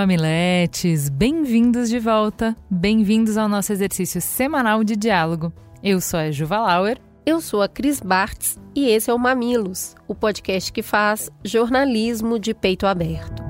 [0.00, 5.52] mamiletes, bem-vindos de volta, bem-vindos ao nosso exercício semanal de diálogo.
[5.82, 6.98] Eu sou a Juva Lauer.
[7.26, 12.38] Eu sou a Cris Bartz e esse é o Mamilos, o podcast que faz jornalismo
[12.38, 13.42] de peito aberto.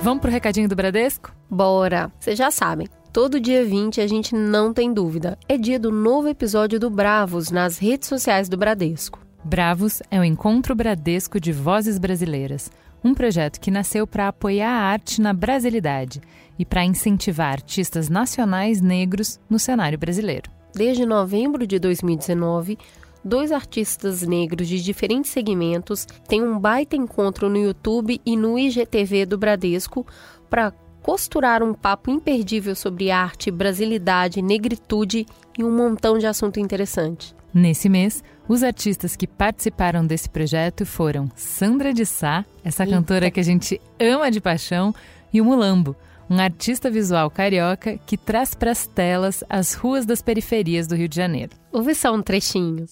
[0.00, 1.34] Vamos pro recadinho do Bradesco?
[1.50, 2.12] Bora!
[2.20, 5.36] Vocês já sabem, Todo dia 20 a gente não tem dúvida.
[5.48, 9.27] É dia do novo episódio do Bravos nas redes sociais do Bradesco.
[9.48, 12.70] Bravos é o Encontro Bradesco de Vozes Brasileiras,
[13.02, 16.20] um projeto que nasceu para apoiar a arte na brasilidade
[16.58, 20.50] e para incentivar artistas nacionais negros no cenário brasileiro.
[20.74, 22.76] Desde novembro de 2019,
[23.24, 29.24] dois artistas negros de diferentes segmentos têm um baita encontro no YouTube e no IGTV
[29.24, 30.06] do Bradesco
[30.50, 35.24] para costurar um papo imperdível sobre arte, brasilidade, negritude
[35.58, 37.34] e um montão de assunto interessante.
[37.52, 42.94] Nesse mês, os artistas que participaram desse projeto foram Sandra de Sá, essa Eita.
[42.94, 44.94] cantora que a gente ama de paixão,
[45.32, 45.94] e o Mulambo,
[46.30, 51.08] um artista visual carioca que traz para as telas as ruas das periferias do Rio
[51.08, 51.52] de Janeiro.
[51.72, 52.86] Ouve só um trechinho.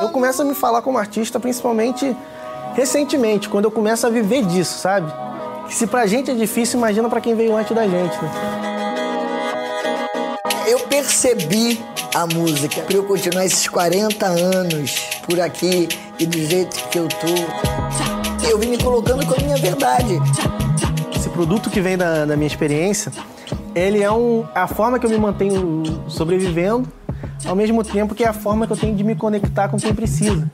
[0.00, 2.16] Eu começo a me falar como artista principalmente
[2.74, 5.12] recentemente, quando eu começo a viver disso, sabe?
[5.66, 8.79] Que se pra gente é difícil, imagina para quem veio antes da gente, né?
[11.00, 11.80] Percebi
[12.14, 17.08] a música para eu continuar esses 40 anos por aqui e do jeito que eu
[17.08, 18.46] tô.
[18.46, 20.18] Eu vim me colocando com a minha verdade.
[21.16, 23.10] Esse produto que vem da, da minha experiência,
[23.74, 26.86] ele é um, a forma que eu me mantenho sobrevivendo,
[27.46, 29.94] ao mesmo tempo que é a forma que eu tenho de me conectar com quem
[29.94, 30.52] precisa.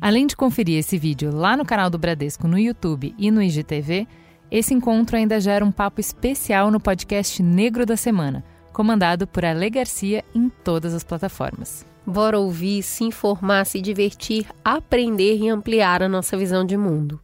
[0.00, 4.08] Além de conferir esse vídeo lá no canal do Bradesco no YouTube e no IGTV,
[4.50, 8.42] esse encontro ainda gera um papo especial no podcast Negro da Semana,
[8.74, 11.86] comandado por Ale Garcia em todas as plataformas.
[12.04, 17.18] Bora ouvir, se informar, se divertir, aprender e ampliar a nossa visão de mundo.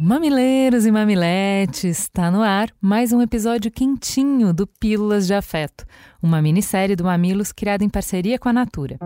[0.00, 5.84] Mamileiros e mamiletes, está no ar mais um episódio quentinho do Pílulas de Afeto,
[6.22, 8.98] uma minissérie do Mamilos criada em parceria com a Natura.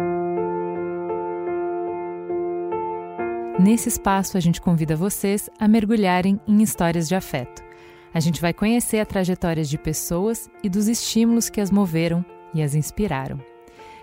[3.59, 7.72] Nesse espaço, a gente convida vocês a mergulharem em histórias de afeto.
[8.15, 12.63] A gente vai conhecer a trajetória de pessoas e dos estímulos que as moveram e
[12.63, 13.41] as inspiraram.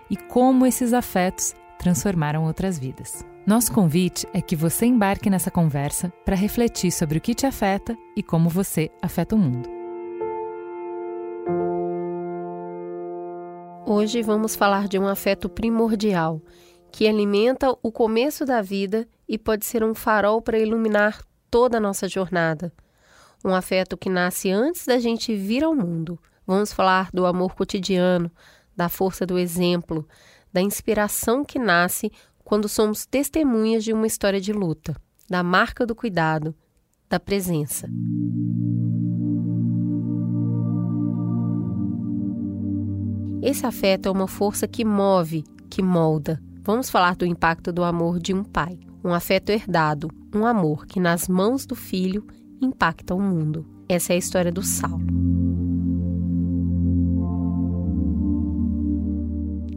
[0.09, 3.23] E como esses afetos transformaram outras vidas.
[3.45, 7.95] Nosso convite é que você embarque nessa conversa para refletir sobre o que te afeta
[8.15, 9.69] e como você afeta o mundo.
[13.85, 16.41] Hoje vamos falar de um afeto primordial
[16.91, 21.81] que alimenta o começo da vida e pode ser um farol para iluminar toda a
[21.81, 22.73] nossa jornada.
[23.43, 26.19] Um afeto que nasce antes da gente vir ao mundo.
[26.45, 28.31] Vamos falar do amor cotidiano,
[28.75, 30.07] da força do exemplo,
[30.51, 32.11] da inspiração que nasce
[32.43, 34.95] quando somos testemunhas de uma história de luta,
[35.29, 36.55] da marca do cuidado,
[37.07, 37.87] da presença.
[43.41, 46.41] Esse afeto é uma força que move, que molda.
[46.61, 50.99] Vamos falar do impacto do amor de um pai um afeto herdado, um amor que
[50.99, 52.25] nas mãos do filho
[52.61, 53.65] impacta o mundo.
[53.87, 55.05] Essa é a história do Saulo.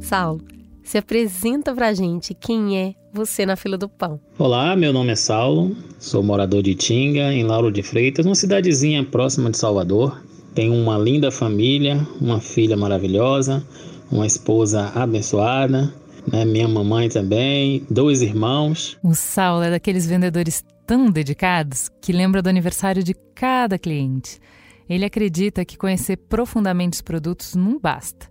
[0.00, 0.43] Saulo,
[0.82, 4.21] se apresenta pra gente quem é você na fila do pão.
[4.38, 9.04] Olá, meu nome é Saulo, sou morador de Tinga, em Lauro de Freitas, uma cidadezinha
[9.04, 10.22] próxima de Salvador.
[10.54, 13.65] Tenho uma linda família, uma filha maravilhosa,
[14.10, 15.94] uma esposa abençoada,
[16.31, 16.44] né?
[16.44, 18.98] Minha mamãe também, dois irmãos.
[19.03, 24.41] O Saulo é daqueles vendedores tão dedicados que lembra do aniversário de cada cliente.
[24.89, 28.31] Ele acredita que conhecer profundamente os produtos não basta.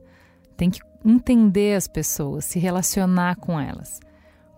[0.56, 4.00] Tem que entender as pessoas, se relacionar com elas.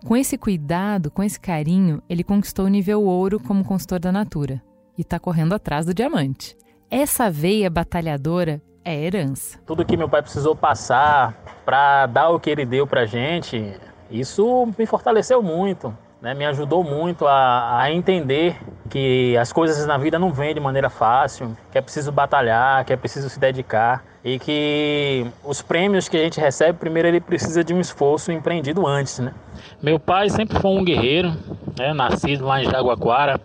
[0.04, 4.62] Com esse cuidado, com esse carinho, ele conquistou o nível ouro como consultor da Natura
[4.98, 6.56] e está correndo atrás do diamante.
[6.90, 9.58] Essa veia batalhadora é herança.
[9.64, 11.32] Tudo que meu pai precisou passar
[11.64, 13.80] para dar o que ele deu para gente,
[14.10, 15.96] isso me fortaleceu muito.
[16.24, 18.56] Né, me ajudou muito a, a, entender
[18.88, 22.94] que as coisas na vida não vêm de maneira fácil, que é preciso batalhar, que
[22.94, 24.02] é preciso se dedicar.
[24.24, 28.86] e que os prêmios que a gente recebe, primeiro ele precisa de um esforço empreendido
[28.86, 29.34] antes, né?
[29.82, 31.30] Meu pai sempre foi um guerreiro,
[31.78, 31.92] né?
[31.92, 33.38] nascido lá em Jaguaquara,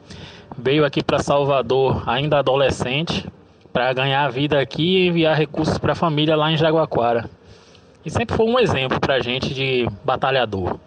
[0.57, 3.27] veio aqui para Salvador ainda adolescente
[3.73, 7.29] para ganhar a vida aqui e enviar recursos para a família lá em Jaguaquara.
[8.05, 10.79] E sempre foi um exemplo para a gente de batalhador.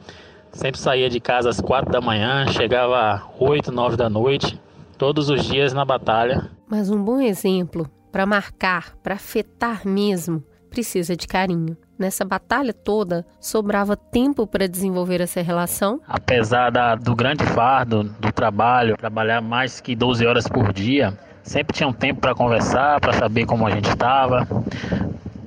[0.52, 4.60] Sempre saía de casa às quatro da manhã, chegava às oito, nove da noite,
[4.98, 6.50] todos os dias na batalha.
[6.68, 11.76] Mas um bom exemplo para marcar, para afetar mesmo, precisa de carinho.
[11.98, 16.00] Nessa batalha toda, sobrava tempo para desenvolver essa relação?
[16.06, 21.74] Apesar da, do grande fardo do trabalho, trabalhar mais que 12 horas por dia, sempre
[21.74, 24.46] tinha um tempo para conversar, para saber como a gente estava,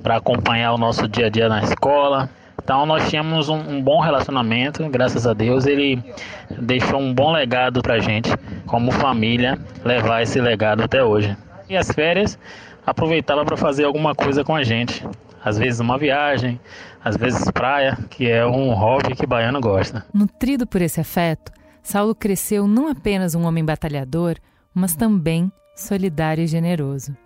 [0.02, 2.28] para acompanhar o nosso dia a dia na escola.
[2.66, 6.02] Então nós tínhamos um, um, bom relacionamento, graças a Deus ele
[6.60, 8.28] deixou um bom legado para a gente,
[8.66, 11.36] como família, levar esse legado até hoje.
[11.68, 12.36] E as férias
[12.84, 15.06] aproveitava para fazer alguma coisa com a gente.
[15.44, 16.58] Às vezes uma viagem,
[17.04, 20.04] às vezes praia, que é um hobby que baiano gosta.
[20.12, 21.52] Nutrido por esse afeto,
[21.84, 24.38] Saulo cresceu não apenas um homem batalhador,
[24.74, 27.16] mas também solidário e generoso.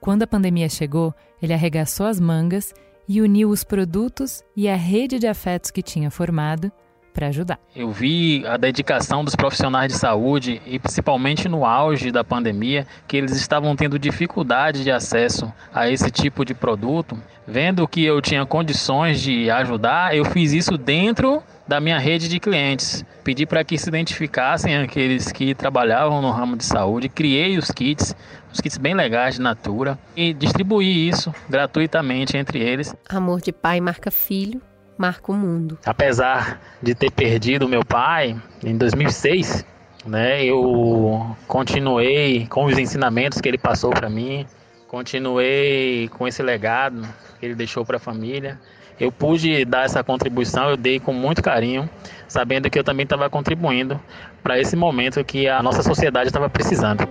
[0.00, 1.12] Quando a pandemia chegou,
[1.42, 2.72] ele arregaçou as mangas
[3.08, 6.70] e uniu os produtos e a rede de afetos que tinha formado
[7.16, 7.58] para ajudar.
[7.74, 13.16] Eu vi a dedicação dos profissionais de saúde e principalmente no auge da pandemia, que
[13.16, 17.18] eles estavam tendo dificuldade de acesso a esse tipo de produto.
[17.48, 22.38] Vendo que eu tinha condições de ajudar, eu fiz isso dentro da minha rede de
[22.38, 23.02] clientes.
[23.24, 28.14] Pedi para que se identificassem aqueles que trabalhavam no ramo de saúde, criei os kits,
[28.52, 32.94] os kits bem legais de Natura e distribuí isso gratuitamente entre eles.
[33.08, 34.60] Amor de pai marca filho
[34.96, 35.78] marca o mundo.
[35.84, 39.64] Apesar de ter perdido meu pai em 2006,
[40.06, 44.46] né, eu continuei com os ensinamentos que ele passou para mim,
[44.88, 47.02] continuei com esse legado
[47.38, 48.58] que ele deixou para a família.
[48.98, 51.88] Eu pude dar essa contribuição, eu dei com muito carinho,
[52.26, 54.00] sabendo que eu também estava contribuindo
[54.42, 57.06] para esse momento que a nossa sociedade estava precisando.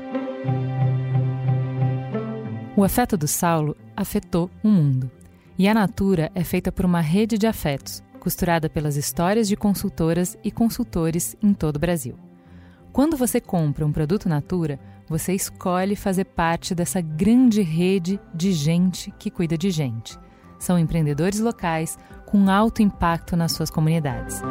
[2.75, 5.11] O afeto do Saulo afetou o mundo.
[5.57, 10.37] E a Natura é feita por uma rede de afetos, costurada pelas histórias de consultoras
[10.43, 12.19] e consultores em todo o Brasil.
[12.91, 19.11] Quando você compra um produto Natura, você escolhe fazer parte dessa grande rede de gente
[19.17, 20.19] que cuida de gente.
[20.59, 24.41] São empreendedores locais com alto impacto nas suas comunidades.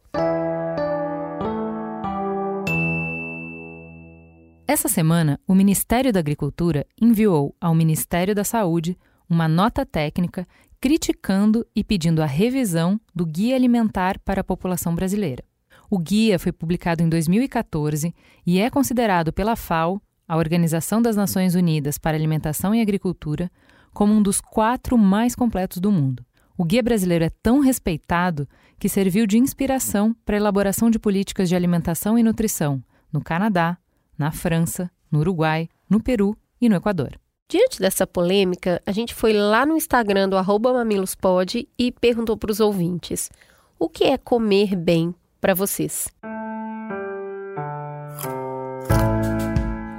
[4.67, 8.95] Essa semana, o Ministério da Agricultura enviou ao Ministério da Saúde
[9.27, 10.45] uma nota técnica
[10.79, 15.43] criticando e pedindo a revisão do Guia Alimentar para a População Brasileira.
[15.89, 18.13] O guia foi publicado em 2014
[18.45, 23.51] e é considerado pela FAO, a Organização das Nações Unidas para Alimentação e Agricultura,
[23.91, 26.23] como um dos quatro mais completos do mundo.
[26.55, 28.47] O guia brasileiro é tão respeitado
[28.77, 33.75] que serviu de inspiração para a elaboração de políticas de alimentação e nutrição no Canadá,
[34.15, 37.19] na França, no Uruguai, no Peru e no Equador.
[37.49, 40.37] Diante dessa polêmica, a gente foi lá no Instagram do
[40.71, 43.31] mamilospod e perguntou para os ouvintes:
[43.79, 46.07] o que é comer bem para vocês.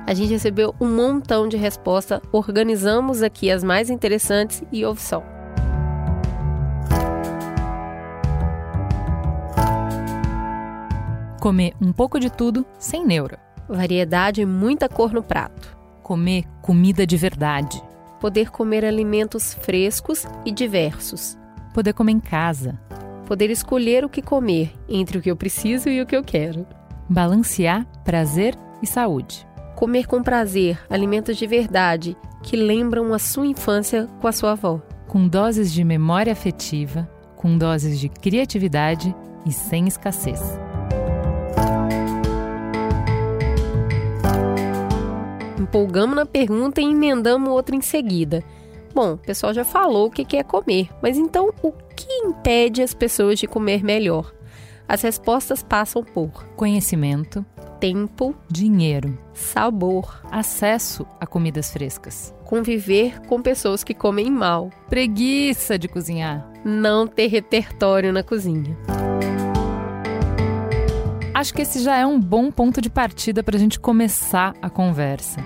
[0.07, 5.23] A gente recebeu um montão de resposta, organizamos aqui as mais interessantes e ouve só.
[11.41, 13.39] Comer um pouco de tudo sem neura.
[13.69, 15.79] Variedade e muita cor no prato.
[16.03, 17.81] Comer comida de verdade.
[18.21, 21.39] Poder comer alimentos frescos e diversos.
[21.73, 22.79] Poder comer em casa
[23.31, 26.67] poder escolher o que comer entre o que eu preciso e o que eu quero.
[27.09, 29.47] Balancear prazer e saúde.
[29.77, 34.83] Comer com prazer alimentos de verdade que lembram a sua infância com a sua avó.
[35.07, 39.15] Com doses de memória afetiva, com doses de criatividade
[39.47, 40.43] e sem escassez.
[45.57, 48.43] Empolgamos na pergunta e emendamos outra em seguida.
[48.93, 52.93] Bom, o pessoal já falou o que é comer, mas então o que impede as
[52.93, 54.33] pessoas de comer melhor?
[54.89, 57.47] As respostas passam por conhecimento,
[57.79, 65.87] tempo, dinheiro, sabor, acesso a comidas frescas, conviver com pessoas que comem mal, preguiça de
[65.87, 68.77] cozinhar, não ter repertório na cozinha.
[71.33, 74.69] acho que esse já é um bom ponto de partida para a gente começar a
[74.69, 75.41] conversa.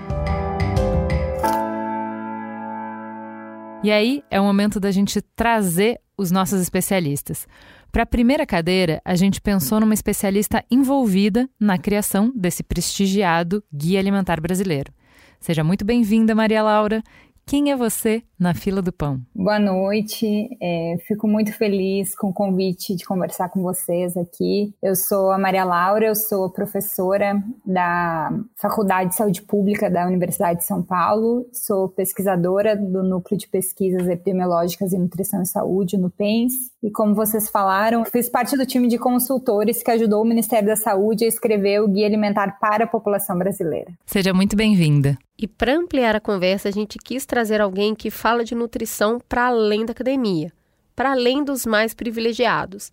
[3.85, 7.47] E aí é o momento da gente trazer os nossos especialistas.
[7.91, 13.99] Para a primeira cadeira, a gente pensou numa especialista envolvida na criação desse prestigiado Guia
[13.99, 14.91] Alimentar Brasileiro.
[15.39, 17.03] Seja muito bem-vinda, Maria Laura.
[17.47, 19.21] Quem é você na fila do pão?
[19.33, 24.73] Boa noite, é, fico muito feliz com o convite de conversar com vocês aqui.
[24.81, 30.61] Eu sou a Maria Laura, eu sou professora da Faculdade de Saúde Pública da Universidade
[30.61, 36.09] de São Paulo, sou pesquisadora do Núcleo de Pesquisas Epidemiológicas em Nutrição e Saúde, no
[36.09, 40.67] PENS, e como vocês falaram, fiz parte do time de consultores que ajudou o Ministério
[40.67, 43.93] da Saúde a escrever o Guia Alimentar para a População Brasileira.
[44.03, 45.15] Seja muito bem-vinda.
[45.37, 49.47] E para ampliar a conversa, a gente quis trazer alguém que fala de nutrição para
[49.47, 50.51] além da academia,
[50.95, 52.91] para além dos mais privilegiados.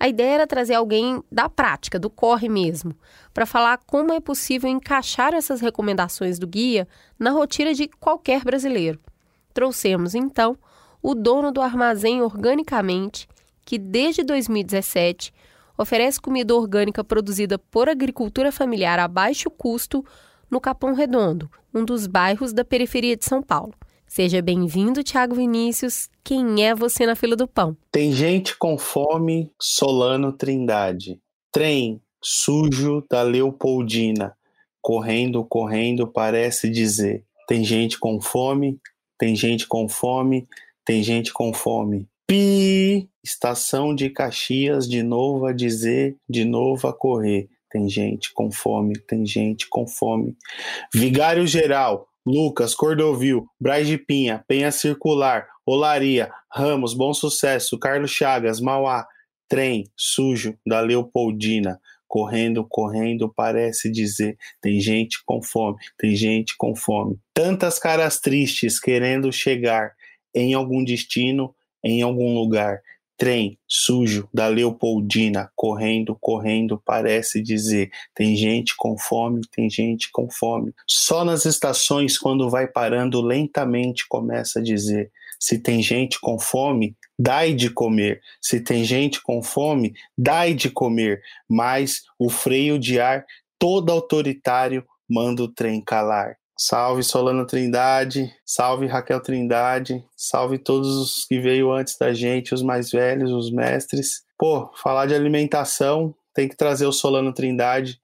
[0.00, 2.96] A ideia era trazer alguém da prática, do corre mesmo,
[3.34, 6.88] para falar como é possível encaixar essas recomendações do guia
[7.18, 8.98] na rotina de qualquer brasileiro.
[9.52, 10.56] Trouxemos, então,
[11.02, 13.28] o dono do armazém Organicamente,
[13.64, 15.32] que desde 2017
[15.76, 20.04] oferece comida orgânica produzida por agricultura familiar a baixo custo
[20.54, 23.74] no Capão Redondo, um dos bairros da periferia de São Paulo.
[24.06, 26.08] Seja bem-vindo, Tiago Vinícius.
[26.22, 27.76] Quem é você na fila do pão?
[27.90, 31.20] Tem gente com fome, Solano Trindade.
[31.50, 34.36] Trem sujo da Leopoldina.
[34.80, 37.24] Correndo, correndo, parece dizer.
[37.48, 38.78] Tem gente com fome,
[39.18, 40.46] tem gente com fome,
[40.84, 42.06] tem gente com fome.
[42.28, 43.10] Pi!
[43.24, 48.96] Estação de Caxias, de novo a dizer, de novo a correr tem gente com fome,
[49.00, 50.36] tem gente com fome.
[50.94, 58.60] Vigário Geral, Lucas, Cordovil, Braz de Pinha, Penha Circular, Olaria, Ramos, Bom Sucesso, Carlos Chagas,
[58.60, 59.04] Mauá,
[59.48, 66.76] Trem, Sujo, da Leopoldina, correndo, correndo, parece dizer, tem gente com fome, tem gente com
[66.76, 67.18] fome.
[67.34, 69.90] Tantas caras tristes querendo chegar
[70.32, 71.52] em algum destino,
[71.82, 72.80] em algum lugar.
[73.16, 80.28] Trem sujo da Leopoldina, correndo, correndo, parece dizer: tem gente com fome, tem gente com
[80.28, 80.74] fome.
[80.86, 86.96] Só nas estações, quando vai parando lentamente, começa a dizer: se tem gente com fome,
[87.18, 88.20] dai de comer.
[88.40, 91.22] Se tem gente com fome, dai de comer.
[91.48, 93.24] Mas o freio de ar,
[93.58, 96.36] todo autoritário, manda o trem calar.
[96.56, 102.62] Salve Solano Trindade, salve Raquel Trindade, salve todos os que veio antes da gente, os
[102.62, 104.22] mais velhos, os mestres.
[104.38, 107.98] Pô, falar de alimentação tem que trazer o Solano Trindade.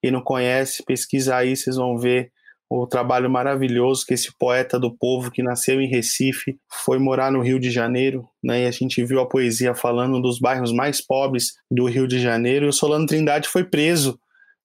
[0.00, 2.30] Quem não conhece, pesquisa aí, vocês vão ver
[2.68, 7.40] o trabalho maravilhoso que esse poeta do povo que nasceu em Recife foi morar no
[7.40, 8.62] Rio de Janeiro, né?
[8.62, 12.66] E a gente viu a poesia falando dos bairros mais pobres do Rio de Janeiro.
[12.66, 14.18] E o Solano Trindade foi preso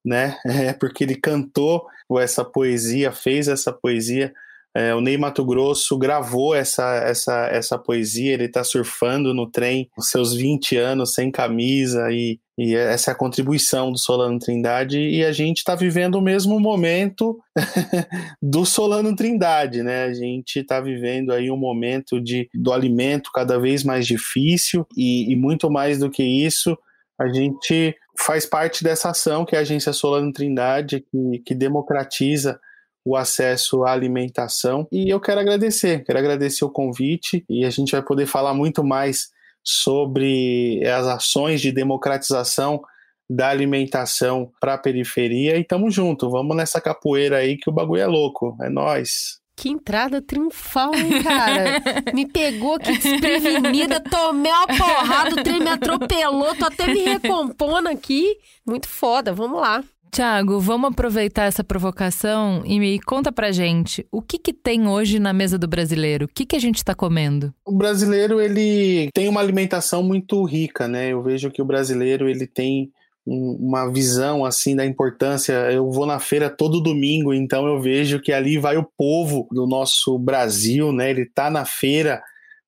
[0.06, 0.38] né?
[0.46, 1.86] É porque ele cantou
[2.20, 4.34] essa poesia, fez essa poesia.
[4.74, 9.90] É, o Ney Mato Grosso gravou essa, essa, essa poesia, ele está surfando no trem,
[9.98, 14.98] os seus 20 anos sem camisa, e, e essa é a contribuição do Solano Trindade,
[14.98, 17.38] e a gente está vivendo o mesmo momento
[18.42, 20.06] do Solano Trindade, né?
[20.06, 25.34] A gente está vivendo aí um momento de, do alimento cada vez mais difícil, e,
[25.34, 26.78] e muito mais do que isso,
[27.20, 27.94] a gente
[28.26, 32.60] faz parte dessa ação que é a Agência Solano Trindade, que, que democratiza
[33.04, 34.88] o acesso à alimentação.
[34.92, 38.84] E eu quero agradecer, quero agradecer o convite e a gente vai poder falar muito
[38.84, 39.30] mais
[39.64, 42.82] sobre as ações de democratização
[43.30, 48.02] da alimentação para a periferia e tamo junto, vamos nessa capoeira aí que o bagulho
[48.02, 49.41] é louco, é nós.
[49.62, 51.84] Que entrada triunfal, hein, cara?
[52.16, 57.88] me pegou aqui desprevenida, tomei uma porrada, o trem me atropelou, tô até me recompondo
[57.88, 58.38] aqui.
[58.66, 59.84] Muito foda, vamos lá.
[60.12, 65.20] Tiago, vamos aproveitar essa provocação e me conta pra gente o que, que tem hoje
[65.20, 66.26] na mesa do brasileiro?
[66.26, 67.54] O que, que a gente está comendo?
[67.64, 71.10] O brasileiro ele tem uma alimentação muito rica, né?
[71.10, 72.92] Eu vejo que o brasileiro ele tem
[73.26, 75.54] uma visão assim da importância.
[75.72, 79.68] Eu vou na feira todo domingo, então eu vejo que ali vai o povo do
[79.68, 81.10] nosso Brasil, né?
[81.10, 82.22] Ele tá na feira,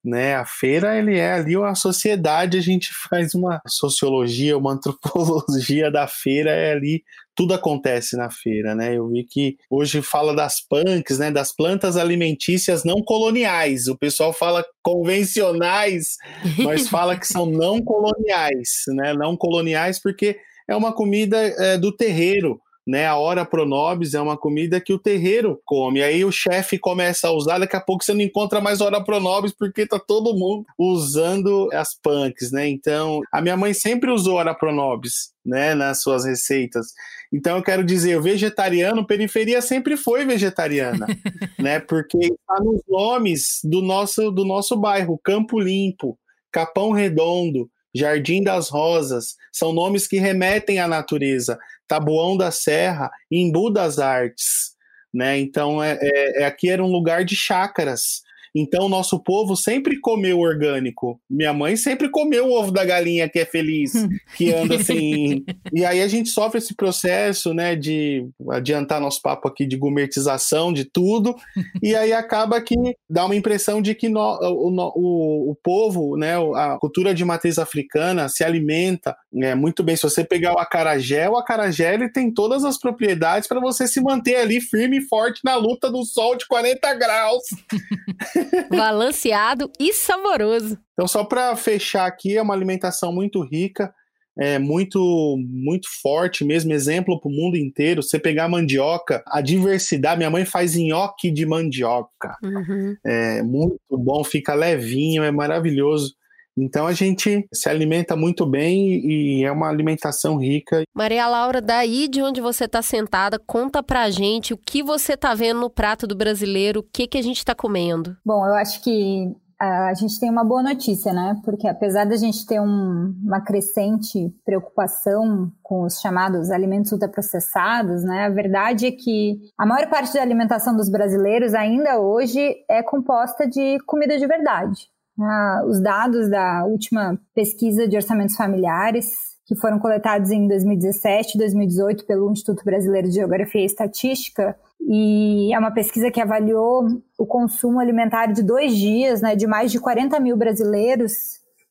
[0.03, 0.35] né?
[0.35, 6.07] A feira ele é ali uma sociedade, a gente faz uma sociologia, uma antropologia da
[6.07, 7.03] feira, é ali
[7.35, 8.95] tudo acontece na feira, né?
[8.95, 11.31] Eu vi que hoje fala das punks, né?
[11.31, 13.87] Das plantas alimentícias não coloniais.
[13.87, 16.17] O pessoal fala convencionais,
[16.63, 19.13] mas fala que são não coloniais, né?
[19.13, 20.37] Não coloniais porque
[20.67, 23.07] é uma comida é, do terreiro, né?
[23.07, 26.03] A hora pronobis é uma comida que o terreiro come.
[26.03, 29.53] Aí o chefe começa a usar, daqui a pouco você não encontra mais hora pronobis
[29.53, 32.67] porque tá todo mundo usando as punks, né?
[32.67, 36.87] Então, a minha mãe sempre usou hora pronobis, né, nas suas receitas.
[37.31, 41.07] Então eu quero dizer, o vegetariano, periferia sempre foi vegetariana,
[41.57, 41.79] né?
[41.79, 46.17] Porque está nos nomes do nosso do nosso bairro, Campo Limpo,
[46.51, 51.59] Capão Redondo, Jardim das Rosas, são nomes que remetem à natureza.
[51.87, 54.73] Tabuão da Serra, Imbu das Artes,
[55.13, 55.37] né?
[55.37, 58.22] Então é, é, é aqui era um lugar de chácaras,
[58.55, 61.19] então, nosso povo sempre comeu orgânico.
[61.29, 63.93] Minha mãe sempre comeu o ovo da galinha que é feliz,
[64.37, 65.43] que anda assim.
[65.71, 70.71] e aí a gente sofre esse processo, né, de adiantar nosso papo aqui de gourmetização
[70.71, 71.35] de tudo.
[71.81, 72.75] e aí acaba que
[73.09, 77.57] dá uma impressão de que no, o, o, o povo, né, a cultura de matriz
[77.57, 79.95] africana se alimenta né, muito bem.
[79.95, 83.99] Se você pegar o acarajé, o acarajé ele tem todas as propriedades para você se
[83.99, 87.43] manter ali firme e forte na luta do sol de 40 graus.
[88.69, 90.77] Balanceado e saboroso.
[90.93, 93.93] Então, só para fechar aqui, é uma alimentação muito rica,
[94.37, 98.01] é muito muito forte mesmo, exemplo para o mundo inteiro.
[98.01, 100.17] Você pegar mandioca, a diversidade.
[100.17, 102.35] Minha mãe faz nhoque de mandioca.
[102.41, 102.95] Uhum.
[103.05, 106.15] É muito bom, fica levinho, é maravilhoso.
[106.57, 110.83] Então a gente se alimenta muito bem e é uma alimentação rica.
[110.93, 115.33] Maria Laura, daí de onde você está sentada, conta pra gente o que você está
[115.33, 118.15] vendo no prato do brasileiro, o que, que a gente está comendo.
[118.25, 121.39] Bom, eu acho que a gente tem uma boa notícia, né?
[121.43, 128.25] Porque apesar da gente ter um, uma crescente preocupação com os chamados alimentos ultraprocessados, né?
[128.25, 133.47] A verdade é que a maior parte da alimentação dos brasileiros ainda hoje é composta
[133.47, 134.89] de comida de verdade.
[135.19, 141.37] Ah, os dados da última pesquisa de orçamentos familiares, que foram coletados em 2017 e
[141.37, 147.25] 2018 pelo Instituto Brasileiro de Geografia e Estatística, e é uma pesquisa que avaliou o
[147.25, 151.11] consumo alimentar de dois dias, né, de mais de 40 mil brasileiros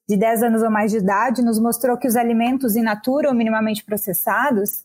[0.09, 3.35] de 10 anos ou mais de idade, nos mostrou que os alimentos in natura ou
[3.35, 4.85] minimamente processados,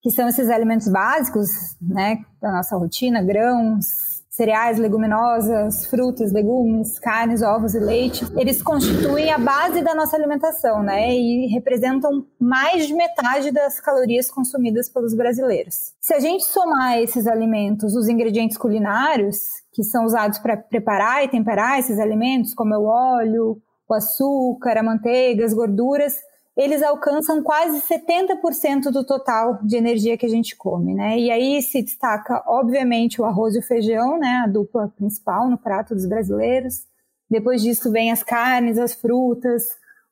[0.00, 1.48] que são esses alimentos básicos
[1.80, 3.86] né, da nossa rotina, grãos,
[4.32, 10.82] cereais, leguminosas, frutas, legumes, carnes, ovos e leite, eles constituem a base da nossa alimentação,
[10.82, 11.14] né?
[11.14, 15.92] E representam mais de metade das calorias consumidas pelos brasileiros.
[16.00, 19.36] Se a gente somar esses alimentos, os ingredientes culinários
[19.70, 24.82] que são usados para preparar e temperar esses alimentos, como o óleo, o açúcar, a
[24.82, 26.14] manteiga, as gorduras,
[26.56, 31.18] eles alcançam quase 70% do total de energia que a gente come, né?
[31.18, 34.42] E aí se destaca, obviamente, o arroz e o feijão, né?
[34.44, 36.84] A dupla principal no prato dos brasileiros.
[37.30, 39.64] Depois disso vem as carnes, as frutas,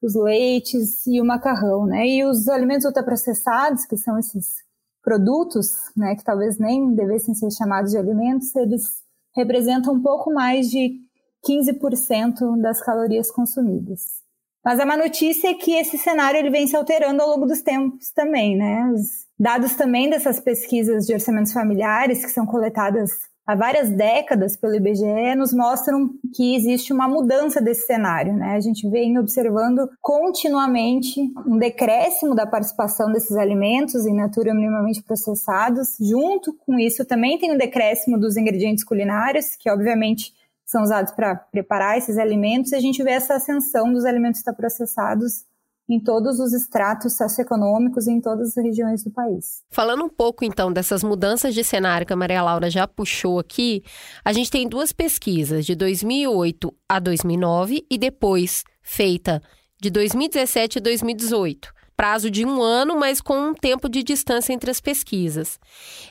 [0.02, 2.06] os leites e o macarrão, né?
[2.06, 4.64] E os alimentos ultraprocessados, que são esses
[5.02, 6.16] produtos, né?
[6.16, 9.02] Que talvez nem devessem ser chamados de alimentos, eles
[9.36, 11.00] representam um pouco mais de
[11.46, 14.19] 15% das calorias consumidas.
[14.64, 17.62] Mas a má notícia é que esse cenário ele vem se alterando ao longo dos
[17.62, 18.90] tempos também, né?
[18.94, 23.10] Os dados também dessas pesquisas de orçamentos familiares que são coletadas
[23.50, 28.54] há várias décadas pelo IBGE nos mostram que existe uma mudança desse cenário, né?
[28.54, 35.96] A gente vem observando continuamente um decréscimo da participação desses alimentos em natura minimamente processados.
[35.98, 40.32] Junto com isso também tem um decréscimo dos ingredientes culinários, que obviamente
[40.70, 45.44] são usados para preparar esses alimentos, e a gente vê essa ascensão dos alimentos processados
[45.88, 49.64] em todos os estratos socioeconômicos em todas as regiões do país.
[49.68, 53.82] Falando um pouco então dessas mudanças de cenário que a Maria Laura já puxou aqui,
[54.24, 59.42] a gente tem duas pesquisas de 2008 a 2009 e depois feita
[59.82, 64.70] de 2017 a 2018 prazo de um ano, mas com um tempo de distância entre
[64.70, 65.60] as pesquisas.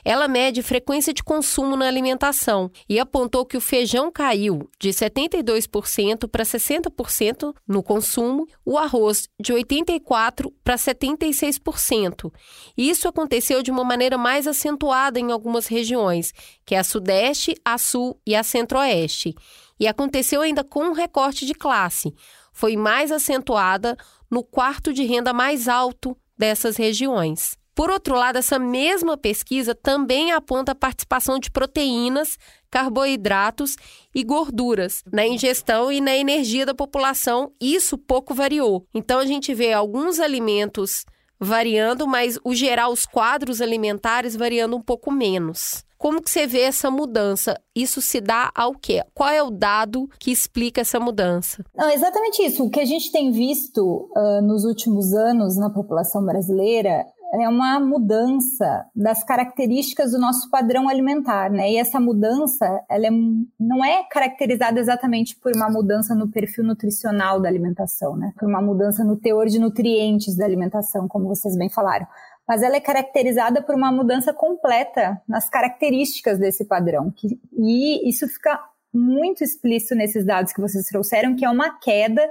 [0.04, 6.28] Ela mede frequência de consumo na alimentação e apontou que o feijão caiu de 72%
[6.28, 12.32] para 60% no consumo, o arroz de 84% para 76%.
[12.78, 16.32] Isso aconteceu de uma maneira mais acentuada em algumas regiões,
[16.64, 19.34] que é a Sudeste, a Sul e a Centro-Oeste.
[19.80, 22.14] E aconteceu ainda com um recorte de classe.
[22.52, 23.96] Foi mais acentuada
[24.30, 27.58] no quarto de renda mais alto dessas regiões.
[27.74, 32.36] Por outro lado, essa mesma pesquisa também aponta a participação de proteínas,
[32.70, 33.76] carboidratos
[34.14, 37.52] e gorduras na ingestão e na energia da população.
[37.60, 38.86] Isso pouco variou.
[38.94, 41.04] Então a gente vê alguns alimentos
[41.40, 45.82] variando, mas o geral, os quadros alimentares variando um pouco menos.
[45.96, 47.60] Como que você vê essa mudança?
[47.76, 49.02] Isso se dá ao quê?
[49.14, 51.62] Qual é o dado que explica essa mudança?
[51.76, 52.64] Não, exatamente isso.
[52.64, 57.78] O que a gente tem visto uh, nos últimos anos na população brasileira é uma
[57.78, 61.70] mudança das características do nosso padrão alimentar, né?
[61.70, 63.10] E essa mudança, ela é,
[63.58, 68.32] não é caracterizada exatamente por uma mudança no perfil nutricional da alimentação, né?
[68.38, 72.06] Por uma mudança no teor de nutrientes da alimentação, como vocês bem falaram.
[72.48, 77.12] Mas ela é caracterizada por uma mudança completa nas características desse padrão.
[77.14, 78.58] Que, e isso fica
[78.92, 82.28] muito explícito nesses dados que vocês trouxeram, que é uma queda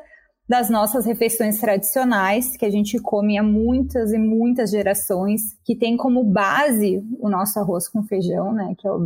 [0.50, 5.96] das nossas refeições tradicionais, que a gente come há muitas e muitas gerações, que tem
[5.96, 9.06] como base o nosso arroz com feijão, né, que é, o,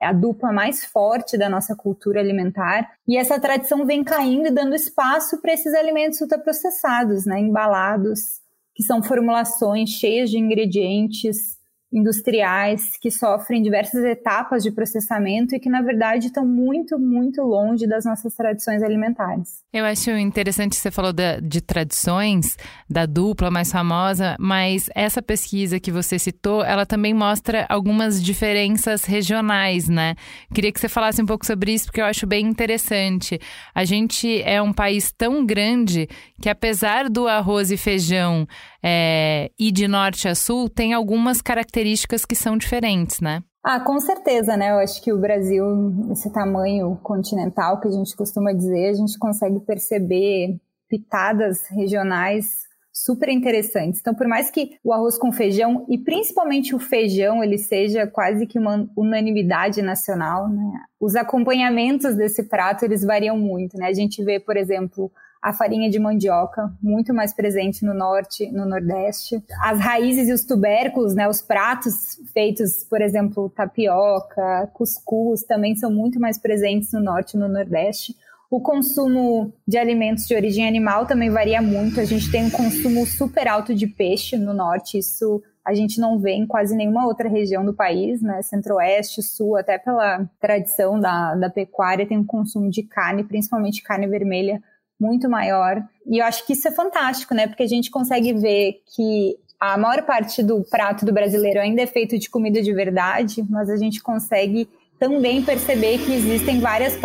[0.00, 2.92] é a dupla mais forte da nossa cultura alimentar.
[3.06, 8.40] E essa tradição vem caindo e dando espaço para esses alimentos ultraprocessados, né, embalados,
[8.74, 11.58] que são formulações cheias de ingredientes
[11.92, 17.86] industriais que sofrem diversas etapas de processamento e que, na verdade, estão muito, muito longe
[17.86, 19.62] das nossas tradições alimentares.
[19.72, 22.56] Eu acho interessante que você falou de, de tradições,
[22.88, 29.04] da dupla mais famosa, mas essa pesquisa que você citou, ela também mostra algumas diferenças
[29.04, 30.14] regionais, né?
[30.54, 33.38] Queria que você falasse um pouco sobre isso, porque eu acho bem interessante.
[33.74, 36.08] A gente é um país tão grande
[36.40, 38.46] que, apesar do arroz e feijão
[38.84, 43.42] é, e de norte a sul, tem algumas características que são diferentes, né?
[43.64, 44.72] Ah, com certeza, né?
[44.72, 45.64] Eu acho que o Brasil,
[46.10, 50.56] esse tamanho continental que a gente costuma dizer, a gente consegue perceber
[50.88, 54.00] pitadas regionais super interessantes.
[54.00, 58.46] Então, por mais que o arroz com feijão e principalmente o feijão ele seja quase
[58.46, 60.72] que uma unanimidade nacional, né?
[61.00, 63.86] Os acompanhamentos desse prato eles variam muito, né?
[63.86, 65.10] A gente vê, por exemplo,
[65.42, 69.42] a farinha de mandioca, muito mais presente no norte, no nordeste.
[69.60, 75.90] As raízes e os tubérculos, né, os pratos feitos, por exemplo, tapioca, cuscuz, também são
[75.90, 78.14] muito mais presentes no norte e no nordeste.
[78.48, 81.98] O consumo de alimentos de origem animal também varia muito.
[81.98, 86.18] A gente tem um consumo super alto de peixe no norte, isso a gente não
[86.18, 88.42] vê em quase nenhuma outra região do país, né?
[88.42, 94.06] Centro-Oeste, Sul, até pela tradição da, da pecuária, tem um consumo de carne, principalmente carne
[94.06, 94.60] vermelha,
[95.02, 95.82] muito maior.
[96.06, 97.48] E eu acho que isso é fantástico, né?
[97.48, 101.86] Porque a gente consegue ver que a maior parte do prato do brasileiro ainda é
[101.86, 106.96] feito de comida de verdade, mas a gente consegue também perceber que existem várias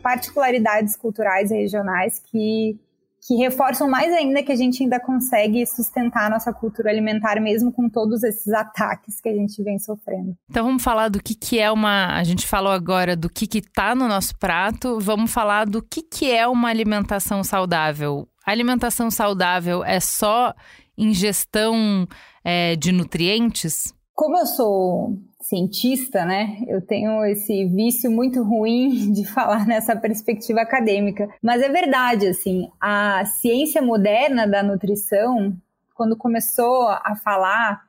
[0.00, 2.78] particularidades culturais e regionais que
[3.26, 7.72] que reforçam mais ainda que a gente ainda consegue sustentar a nossa cultura alimentar mesmo
[7.72, 10.36] com todos esses ataques que a gente vem sofrendo.
[10.48, 12.16] Então vamos falar do que, que é uma.
[12.16, 16.30] A gente falou agora do que está no nosso prato, vamos falar do que, que
[16.30, 18.28] é uma alimentação saudável.
[18.46, 20.54] A alimentação saudável é só
[20.96, 22.06] ingestão
[22.44, 23.92] é, de nutrientes?
[24.14, 26.58] Como eu sou cientista, né?
[26.66, 32.68] Eu tenho esse vício muito ruim de falar nessa perspectiva acadêmica, mas é verdade, assim,
[32.80, 35.56] a ciência moderna da nutrição,
[35.94, 37.82] quando começou a falar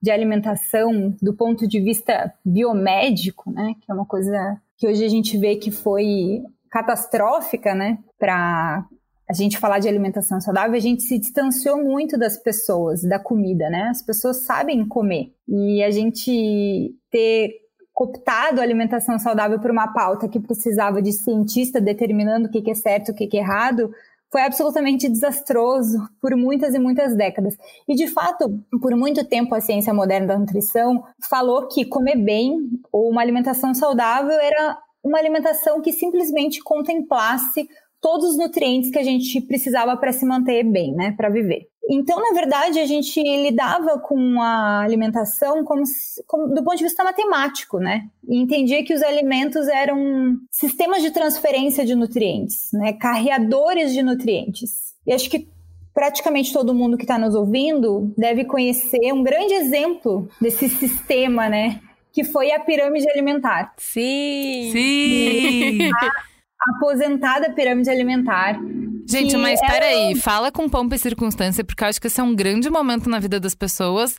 [0.00, 5.08] de alimentação do ponto de vista biomédico, né, que é uma coisa que hoje a
[5.08, 8.86] gente vê que foi catastrófica, né, para
[9.30, 13.70] a gente falar de alimentação saudável, a gente se distanciou muito das pessoas, da comida,
[13.70, 13.82] né?
[13.88, 15.32] As pessoas sabem comer.
[15.48, 17.52] E a gente ter
[17.92, 22.74] cooptado a alimentação saudável por uma pauta que precisava de cientista determinando o que é
[22.74, 23.92] certo, o que é errado,
[24.32, 27.54] foi absolutamente desastroso por muitas e muitas décadas.
[27.86, 32.56] E, de fato, por muito tempo, a ciência moderna da nutrição falou que comer bem
[32.90, 37.68] ou uma alimentação saudável era uma alimentação que simplesmente contemplasse
[38.00, 41.68] todos os nutrientes que a gente precisava para se manter bem, né, para viver.
[41.92, 45.82] Então, na verdade, a gente lidava com a alimentação como,
[46.24, 48.06] como, do ponto de vista matemático, né?
[48.28, 52.92] E entendia que os alimentos eram sistemas de transferência de nutrientes, né?
[52.92, 54.94] Carreadores de nutrientes.
[55.04, 55.48] E acho que
[55.92, 61.80] praticamente todo mundo que está nos ouvindo deve conhecer um grande exemplo desse sistema, né?
[62.12, 63.74] Que foi a pirâmide alimentar.
[63.76, 64.70] Sim!
[64.70, 65.90] Sim!
[66.68, 68.60] aposentada pirâmide alimentar.
[69.08, 69.72] Gente, mas ela...
[69.72, 73.10] peraí, fala com pompa e circunstância, porque eu acho que esse é um grande momento
[73.10, 74.16] na vida das pessoas.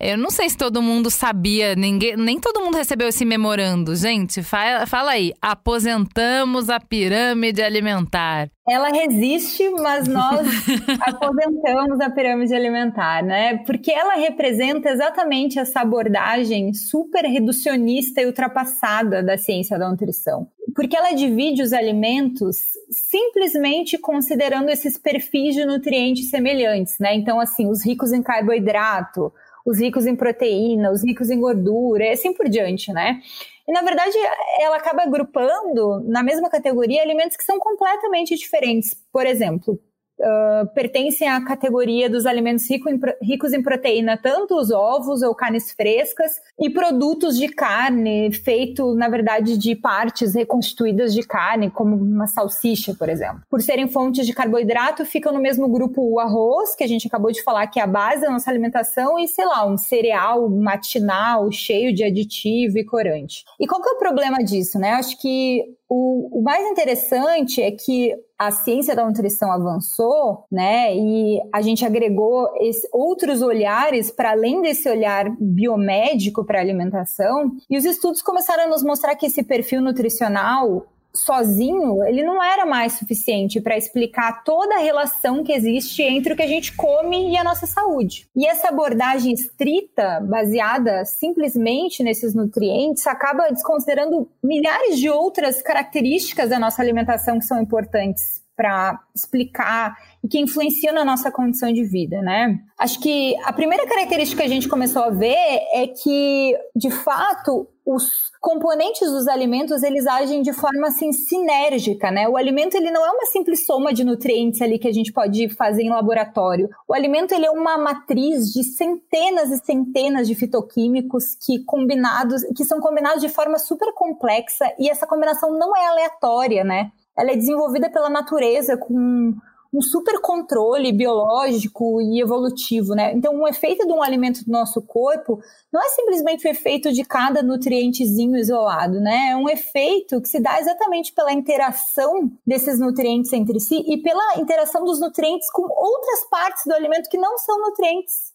[0.00, 3.94] Eu não sei se todo mundo sabia, ninguém, nem todo mundo recebeu esse memorando.
[3.94, 8.48] Gente, fala, fala aí, aposentamos a pirâmide alimentar.
[8.66, 10.46] Ela resiste, mas nós
[11.02, 13.58] aposentamos a pirâmide alimentar, né?
[13.66, 20.48] Porque ela representa exatamente essa abordagem super reducionista e ultrapassada da ciência da nutrição.
[20.74, 22.56] Porque ela divide os alimentos
[22.90, 27.14] simplesmente considerando esses perfis de nutrientes semelhantes, né?
[27.14, 29.30] Então, assim, os ricos em carboidrato,
[29.66, 33.20] os ricos em proteína, os ricos em gordura, e assim por diante, né?
[33.68, 34.16] E na verdade
[34.58, 38.96] ela acaba agrupando na mesma categoria alimentos que são completamente diferentes.
[39.12, 39.78] Por exemplo,
[40.20, 45.34] uh, pertencem à categoria dos alimentos rico em, ricos em proteína, tanto os ovos ou
[45.34, 51.96] carnes frescas e produtos de carne feito, na verdade, de partes reconstituídas de carne, como
[51.96, 53.42] uma salsicha, por exemplo.
[53.48, 57.32] Por serem fontes de carboidrato, ficam no mesmo grupo o arroz, que a gente acabou
[57.32, 61.50] de falar que é a base da nossa alimentação, e sei lá, um cereal matinal
[61.50, 63.44] cheio de aditivo e corante.
[63.58, 64.92] E qual que é o problema disso, né?
[64.92, 70.96] Acho que o, o, mais interessante é que a ciência da nutrição avançou, né?
[70.96, 77.52] E a gente agregou esse, outros olhares para além desse olhar biomédico para a alimentação.
[77.68, 82.64] E os estudos começaram a nos mostrar que esse perfil nutricional sozinho, ele não era
[82.64, 87.30] mais suficiente para explicar toda a relação que existe entre o que a gente come
[87.32, 88.26] e a nossa saúde.
[88.36, 96.58] E essa abordagem estrita, baseada simplesmente nesses nutrientes, acaba desconsiderando milhares de outras características da
[96.58, 102.20] nossa alimentação que são importantes para explicar e que influenciam na nossa condição de vida,
[102.20, 102.58] né?
[102.78, 105.34] Acho que a primeira característica que a gente começou a ver
[105.72, 112.28] é que, de fato, os componentes dos alimentos eles agem de forma assim sinérgica, né?
[112.28, 115.48] O alimento ele não é uma simples soma de nutrientes ali que a gente pode
[115.50, 116.68] fazer em laboratório.
[116.88, 122.64] O alimento ele é uma matriz de centenas e centenas de fitoquímicos que combinados, que
[122.64, 126.90] são combinados de forma super complexa e essa combinação não é aleatória, né?
[127.18, 129.34] Ela é desenvolvida pela natureza com
[129.72, 133.12] um super controle biológico e evolutivo, né?
[133.12, 135.40] Então, um efeito de um alimento do nosso corpo
[135.72, 139.30] não é simplesmente o efeito de cada nutrientezinho isolado, né?
[139.30, 144.38] É um efeito que se dá exatamente pela interação desses nutrientes entre si e pela
[144.38, 148.29] interação dos nutrientes com outras partes do alimento que não são nutrientes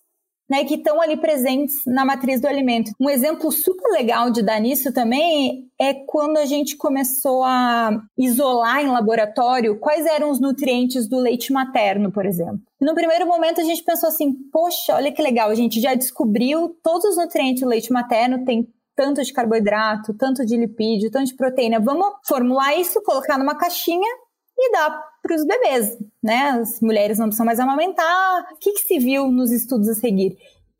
[0.49, 2.91] né, que estão ali presentes na matriz do alimento.
[2.99, 8.81] Um exemplo super legal de dar nisso também é quando a gente começou a isolar
[8.81, 12.59] em laboratório quais eram os nutrientes do leite materno, por exemplo.
[12.79, 16.75] no primeiro momento a gente pensou assim, poxa, olha que legal, a gente já descobriu
[16.83, 21.35] todos os nutrientes do leite materno, tem tanto de carboidrato, tanto de lipídio, tanto de
[21.35, 21.79] proteína.
[21.79, 24.09] Vamos formular isso, colocar numa caixinha
[24.57, 26.59] e dar para os bebês, né?
[26.61, 28.47] As mulheres não precisam mais amamentar.
[28.53, 30.37] O que, que se viu nos estudos a seguir?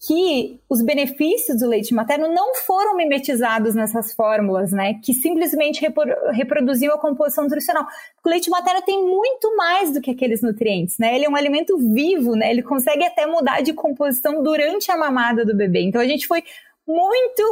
[0.07, 4.99] que os benefícios do leite materno não foram mimetizados nessas fórmulas, né?
[5.03, 5.81] Que simplesmente
[6.31, 7.87] reproduziam a composição nutricional.
[8.23, 11.15] o leite materno tem muito mais do que aqueles nutrientes, né?
[11.15, 12.51] Ele é um alimento vivo, né?
[12.51, 15.81] Ele consegue até mudar de composição durante a mamada do bebê.
[15.81, 16.43] Então a gente foi
[16.85, 17.43] muito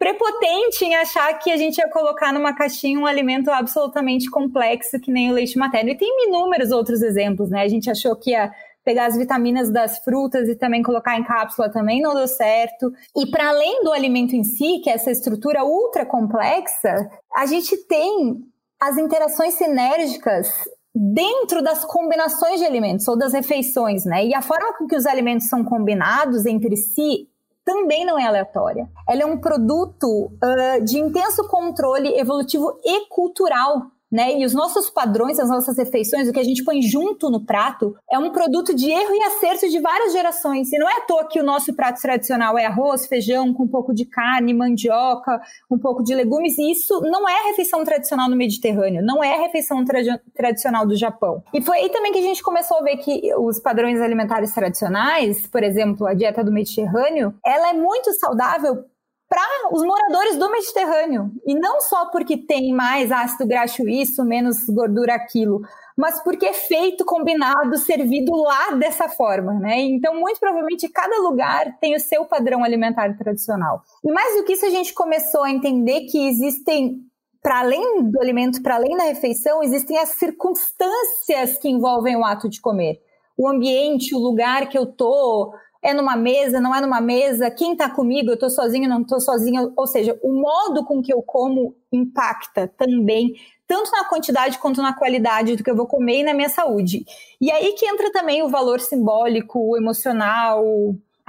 [0.00, 5.12] prepotente em achar que a gente ia colocar numa caixinha um alimento absolutamente complexo que
[5.12, 5.90] nem o leite materno.
[5.90, 7.60] E tem inúmeros outros exemplos, né?
[7.60, 8.50] A gente achou que ia
[8.82, 12.90] pegar as vitaminas das frutas e também colocar em cápsula também não deu certo.
[13.14, 17.76] E para além do alimento em si, que é essa estrutura ultra complexa, a gente
[17.86, 18.40] tem
[18.80, 20.48] as interações sinérgicas
[20.94, 24.24] dentro das combinações de alimentos ou das refeições, né?
[24.24, 27.28] E a forma com que os alimentos são combinados entre si
[27.70, 28.88] também não é aleatória.
[29.08, 34.38] Ela é um produto uh, de intenso controle evolutivo e cultural né?
[34.38, 37.94] E os nossos padrões, as nossas refeições, o que a gente põe junto no prato,
[38.10, 40.72] é um produto de erro e acerto de várias gerações.
[40.72, 43.68] E não é à toa que o nosso prato tradicional é arroz, feijão, com um
[43.68, 46.58] pouco de carne, mandioca, um pouco de legumes.
[46.58, 50.00] E isso não é refeição tradicional no Mediterrâneo, não é refeição tra
[50.34, 51.42] tradicional do Japão.
[51.54, 55.46] E foi aí também que a gente começou a ver que os padrões alimentares tradicionais,
[55.46, 58.84] por exemplo, a dieta do Mediterrâneo, ela é muito saudável
[59.30, 61.30] para os moradores do Mediterrâneo.
[61.46, 65.60] E não só porque tem mais ácido graxo isso, menos gordura aquilo,
[65.96, 69.78] mas porque é feito, combinado, servido lá dessa forma, né?
[69.82, 73.82] Então, muito provavelmente, cada lugar tem o seu padrão alimentar tradicional.
[74.04, 76.98] E mais do que isso, a gente começou a entender que existem
[77.40, 82.50] para além do alimento, para além da refeição, existem as circunstâncias que envolvem o ato
[82.50, 83.00] de comer.
[83.38, 87.72] O ambiente, o lugar que eu tô, é numa mesa, não é numa mesa, quem
[87.72, 91.22] está comigo, eu estou sozinho, não estou sozinha, ou seja, o modo com que eu
[91.22, 93.34] como impacta também,
[93.66, 97.04] tanto na quantidade quanto na qualidade do que eu vou comer e na minha saúde.
[97.40, 100.62] E aí que entra também o valor simbólico, emocional,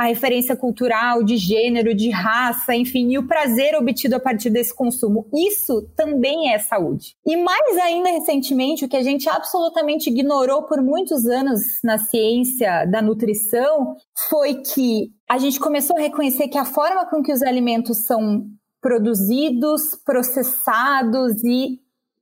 [0.02, 4.76] a referência cultural, de gênero, de raça, enfim, e o prazer obtido a partir desse
[4.76, 5.30] consumo.
[5.32, 7.16] Isso também é saúde.
[7.24, 12.84] E mais ainda recentemente, o que a gente absolutamente ignorou por muitos anos na ciência
[12.86, 13.96] da nutrição
[14.28, 18.44] foi que a gente começou a reconhecer que a forma com que os alimentos são
[18.82, 21.80] produzidos, processados e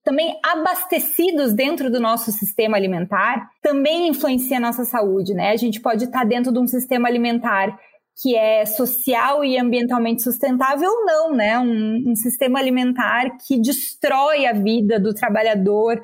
[0.10, 5.52] também abastecidos dentro do nosso sistema alimentar, também influencia a nossa saúde, né?
[5.52, 7.78] A gente pode estar dentro de um sistema alimentar
[8.20, 11.60] que é social e ambientalmente sustentável ou não, né?
[11.60, 16.02] Um, um sistema alimentar que destrói a vida do trabalhador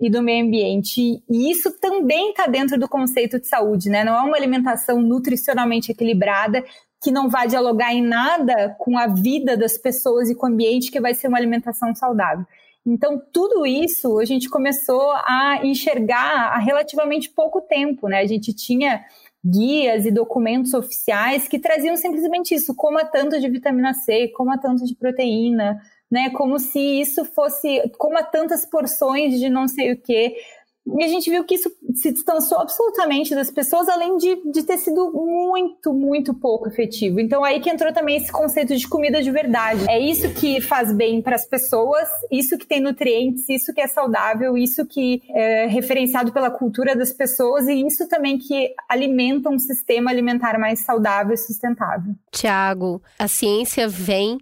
[0.00, 1.20] e do meio ambiente.
[1.28, 4.04] E isso também está dentro do conceito de saúde, né?
[4.04, 6.64] Não é uma alimentação nutricionalmente equilibrada
[7.02, 10.92] que não vai dialogar em nada com a vida das pessoas e com o ambiente
[10.92, 12.46] que vai ser uma alimentação saudável.
[12.88, 18.20] Então, tudo isso a gente começou a enxergar há relativamente pouco tempo, né?
[18.20, 19.04] A gente tinha
[19.44, 24.86] guias e documentos oficiais que traziam simplesmente isso, coma tanto de vitamina C, coma tanto
[24.86, 25.78] de proteína,
[26.10, 26.30] né?
[26.30, 30.34] Como se isso fosse, coma tantas porções de não sei o que.
[30.98, 34.78] E a gente viu que isso se distanciou absolutamente das pessoas, além de, de ter
[34.78, 37.20] sido muito, muito pouco efetivo.
[37.20, 39.84] Então, aí que entrou também esse conceito de comida de verdade.
[39.88, 43.86] É isso que faz bem para as pessoas, isso que tem nutrientes, isso que é
[43.86, 49.58] saudável, isso que é referenciado pela cultura das pessoas e isso também que alimenta um
[49.58, 52.14] sistema alimentar mais saudável e sustentável.
[52.30, 54.38] Tiago, a ciência vem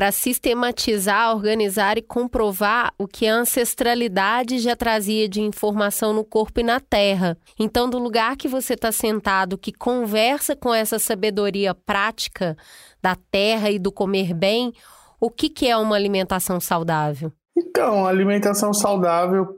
[0.00, 6.58] para sistematizar, organizar e comprovar o que a ancestralidade já trazia de informação no corpo
[6.60, 7.36] e na terra.
[7.58, 12.56] Então, do lugar que você está sentado, que conversa com essa sabedoria prática
[13.02, 14.72] da terra e do comer bem,
[15.20, 17.30] o que, que é uma alimentação saudável?
[17.54, 19.48] Então, alimentação saudável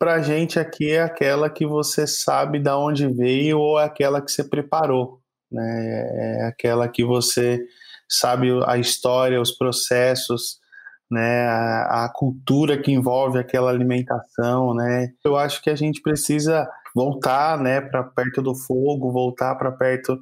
[0.00, 4.20] para a gente aqui é aquela que você sabe de onde veio ou é aquela
[4.20, 6.40] que você preparou, né?
[6.40, 7.64] É aquela que você
[8.18, 10.58] sabe a história, os processos,
[11.10, 15.08] né, a, a, cultura que envolve aquela alimentação, né?
[15.24, 20.18] Eu acho que a gente precisa voltar, né, para perto do fogo, voltar para perto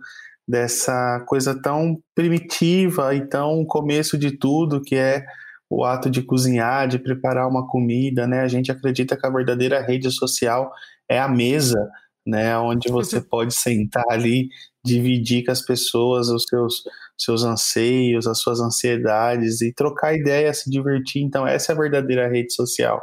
[0.46, 5.24] dessa coisa tão primitiva e tão começo de tudo que é
[5.70, 8.40] o ato de cozinhar, de preparar uma comida, né?
[8.40, 10.72] A gente acredita que a verdadeira rede social
[11.08, 11.78] é a mesa,
[12.26, 14.48] né, onde você pode sentar ali,
[14.84, 16.82] dividir com as pessoas os seus
[17.16, 21.22] seus anseios, as suas ansiedades e trocar ideia, se divertir.
[21.22, 23.02] Então essa é a verdadeira rede social,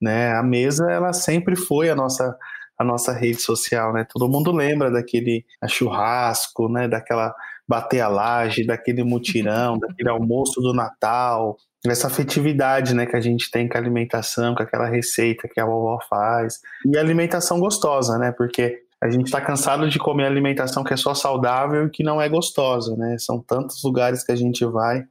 [0.00, 0.32] né?
[0.34, 2.36] A mesa ela sempre foi a nossa
[2.78, 4.06] a nossa rede social, né?
[4.08, 6.88] Todo mundo lembra daquele churrasco, né?
[6.88, 7.34] Daquela
[7.66, 13.50] bater a laje, daquele mutirão, daquele almoço do Natal, essa afetividade, né, que a gente
[13.50, 16.60] tem com a alimentação, com aquela receita que a vovó faz.
[16.84, 18.32] E alimentação gostosa, né?
[18.32, 22.20] Porque a gente está cansado de comer alimentação que é só saudável e que não
[22.20, 23.16] é gostosa, né?
[23.18, 25.04] São tantos lugares que a gente vai,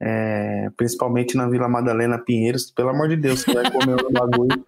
[0.00, 4.64] é, principalmente na Vila Madalena Pinheiros, pelo amor de Deus, você vai comer um bagulho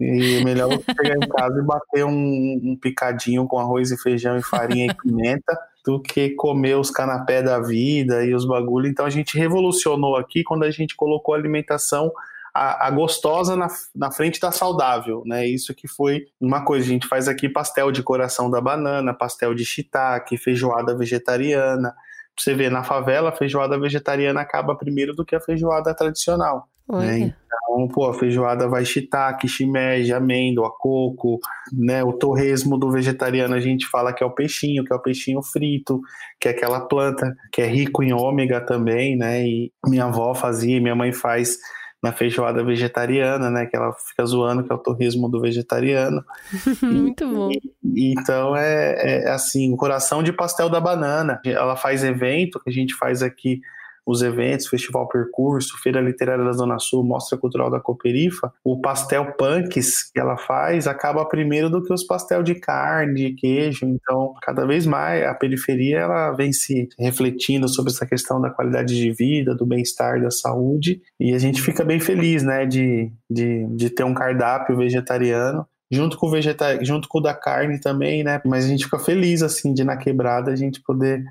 [0.00, 4.02] e, e melhor você chegar em casa e bater um, um, picadinho com arroz e
[4.02, 8.90] feijão e farinha e pimenta do que comer os canapé da vida e os bagulhos.
[8.90, 12.10] Então a gente revolucionou aqui quando a gente colocou a alimentação
[12.54, 15.44] a, a, gostosa na, na frente da saudável, né?
[15.44, 16.86] Isso que foi uma coisa.
[16.86, 21.94] A gente faz aqui pastel de coração da banana, pastel de shiitake, feijoada vegetariana.
[22.38, 26.68] Você ver, na favela, a feijoada vegetariana acaba primeiro do que a feijoada tradicional.
[26.88, 27.34] Né?
[27.64, 31.38] Então, pô, a feijoada vai shiitake, shimeji, amêndoa, coco,
[31.72, 32.04] né?
[32.04, 35.42] O torresmo do vegetariano a gente fala que é o peixinho, que é o peixinho
[35.42, 36.00] frito,
[36.38, 39.46] que é aquela planta que é rico em ômega também, né?
[39.46, 41.58] E minha avó fazia, minha mãe faz
[42.02, 43.64] na feijoada vegetariana, né?
[43.64, 46.22] Que ela fica zoando que é o torresmo do vegetariano.
[46.82, 47.50] Muito bom.
[47.50, 51.40] E, então é, é, assim, o coração de pastel da banana.
[51.46, 53.62] Ela faz evento que a gente faz aqui
[54.06, 59.32] os eventos, Festival Percurso, Feira Literária da Zona Sul, Mostra Cultural da Cooperifa, o pastel
[59.32, 63.86] punks que ela faz acaba primeiro do que os pastel de carne, de queijo.
[63.86, 68.94] Então, cada vez mais a periferia ela vem se refletindo sobre essa questão da qualidade
[68.94, 73.66] de vida, do bem-estar, da saúde, e a gente fica bem feliz, né, de, de,
[73.76, 76.84] de ter um cardápio vegetariano junto com o vegetar...
[76.84, 78.40] junto com o da carne também, né?
[78.44, 81.24] Mas a gente fica feliz assim de na quebrada a gente poder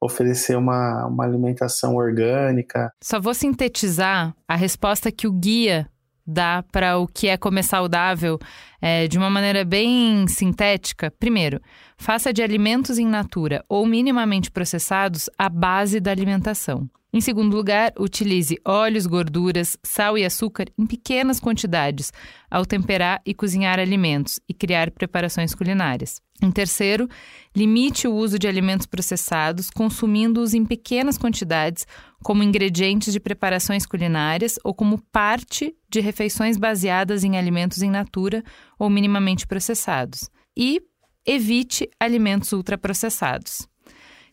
[0.00, 2.92] oferecer uma, uma alimentação orgânica.
[3.02, 5.88] Só vou sintetizar a resposta que o guia
[6.26, 8.38] dá para o que é comer saudável
[8.80, 11.10] é, de uma maneira bem sintética.
[11.10, 11.60] Primeiro,
[11.96, 16.88] faça de alimentos em natura ou minimamente processados a base da alimentação.
[17.12, 22.12] Em segundo lugar, utilize óleos, gorduras, sal e açúcar em pequenas quantidades
[22.48, 26.22] ao temperar e cozinhar alimentos e criar preparações culinárias.
[26.40, 27.08] Em terceiro,
[27.54, 31.84] limite o uso de alimentos processados, consumindo-os em pequenas quantidades,
[32.22, 38.42] como ingredientes de preparações culinárias ou como parte de refeições baseadas em alimentos em natura
[38.78, 40.30] ou minimamente processados.
[40.56, 40.80] E
[41.26, 43.68] evite alimentos ultraprocessados.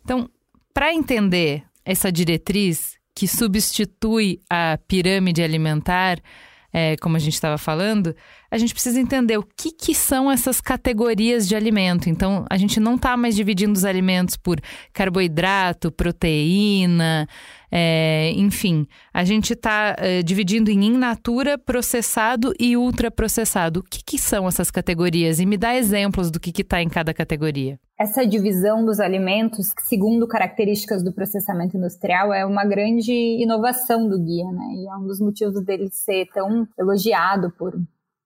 [0.03, 0.29] Então,
[0.73, 6.19] para entender essa diretriz que substitui a pirâmide alimentar,
[6.71, 8.13] é, como a gente estava falando,
[8.51, 12.09] a gente precisa entender o que, que são essas categorias de alimento.
[12.09, 14.59] Então, a gente não está mais dividindo os alimentos por
[14.93, 17.27] carboidrato, proteína,
[17.71, 23.79] é, enfim, a gente está é, dividindo em in natura, processado e ultraprocessado.
[23.79, 25.39] O que, que são essas categorias?
[25.39, 27.79] E me dá exemplos do que está em cada categoria.
[27.99, 34.51] Essa divisão dos alimentos, segundo características do processamento industrial, é uma grande inovação do guia,
[34.51, 34.65] né?
[34.75, 37.73] E é um dos motivos dele ser tão elogiado por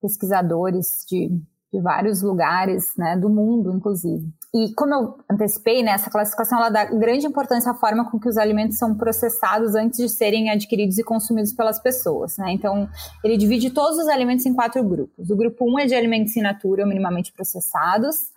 [0.02, 1.28] pesquisadores de,
[1.72, 4.28] de vários lugares, né, do mundo, inclusive.
[4.54, 8.28] E como eu antecipei, né, essa classificação ela dá grande importância à forma com que
[8.28, 12.36] os alimentos são processados antes de serem adquiridos e consumidos pelas pessoas.
[12.36, 12.52] Né?
[12.52, 12.86] Então,
[13.24, 15.30] ele divide todos os alimentos em quatro grupos.
[15.30, 18.31] O grupo 1 um é de alimentos in natura minimamente processados,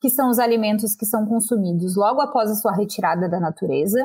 [0.00, 4.00] que são os alimentos que são consumidos logo após a sua retirada da natureza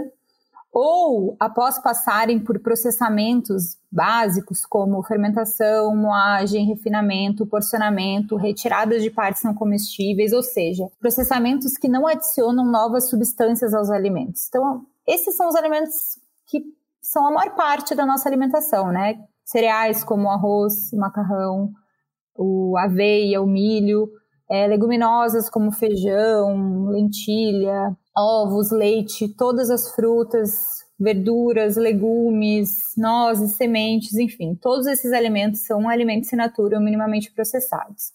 [0.75, 9.53] ou após passarem por processamentos básicos como fermentação, moagem, refinamento, porcionamento, retiradas de partes não
[9.53, 14.49] comestíveis, ou seja, processamentos que não adicionam novas substâncias aos alimentos.
[14.49, 16.61] Então, esses são os alimentos que
[17.01, 19.23] são a maior parte da nossa alimentação, né?
[19.45, 21.71] Cereais como arroz, macarrão,
[22.35, 24.09] o aveia, o milho,
[24.49, 34.55] é, leguminosas como feijão, lentilha, ovos, leite, todas as frutas, verduras, legumes, nozes, sementes, enfim,
[34.55, 38.13] todos esses alimentos são alimentos in natura ou minimamente processados.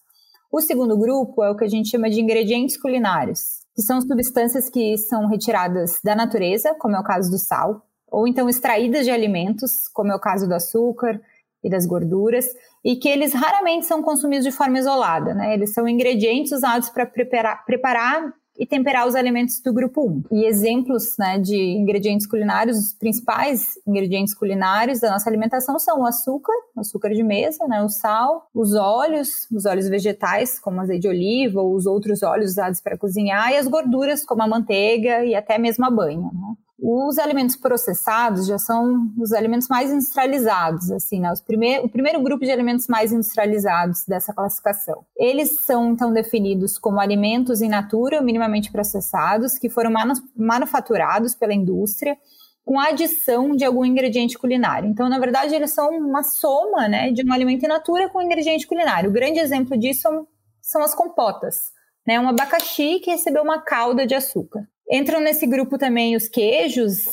[0.50, 4.68] O segundo grupo é o que a gente chama de ingredientes culinários, que são substâncias
[4.68, 9.10] que são retiradas da natureza, como é o caso do sal, ou então extraídas de
[9.10, 11.20] alimentos, como é o caso do açúcar
[11.62, 12.46] e das gorduras,
[12.84, 15.54] e que eles raramente são consumidos de forma isolada, né?
[15.54, 20.24] Eles são ingredientes usados para preparar, preparar e temperar os alimentos do grupo 1.
[20.30, 26.06] E exemplos né, de ingredientes culinários, os principais ingredientes culinários da nossa alimentação são o
[26.06, 31.00] açúcar, o açúcar de mesa, né, o sal, os óleos, os óleos vegetais, como azeite
[31.00, 35.24] de oliva ou os outros óleos usados para cozinhar, e as gorduras, como a manteiga
[35.24, 36.20] e até mesmo a banha.
[36.20, 36.54] Né?
[36.82, 41.30] Os alimentos processados já são os alimentos mais industrializados, assim, né?
[41.30, 45.04] Os primeir, o primeiro grupo de alimentos mais industrializados dessa classificação.
[45.16, 51.52] Eles são, então, definidos como alimentos in natura, minimamente processados, que foram manu manufaturados pela
[51.52, 52.16] indústria,
[52.64, 54.88] com a adição de algum ingrediente culinário.
[54.88, 58.22] Então, na verdade, eles são uma soma, né, de um alimento in natura com um
[58.22, 59.10] ingrediente culinário.
[59.10, 60.26] O grande exemplo disso são,
[60.62, 61.72] são as compotas,
[62.06, 62.18] né?
[62.18, 64.66] Um abacaxi que recebeu uma calda de açúcar.
[64.90, 67.04] Entram nesse grupo também os queijos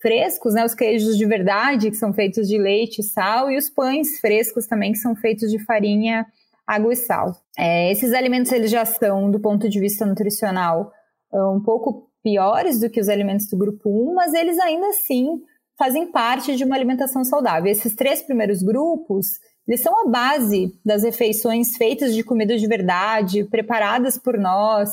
[0.00, 3.68] frescos, né, os queijos de verdade, que são feitos de leite e sal, e os
[3.68, 6.24] pães frescos também, que são feitos de farinha,
[6.66, 7.34] água e sal.
[7.58, 10.92] É, esses alimentos eles já são, do ponto de vista nutricional,
[11.32, 15.40] um pouco piores do que os alimentos do grupo 1, mas eles ainda assim
[15.78, 17.70] fazem parte de uma alimentação saudável.
[17.70, 19.26] Esses três primeiros grupos,
[19.66, 24.90] eles são a base das refeições feitas de comida de verdade, preparadas por nós,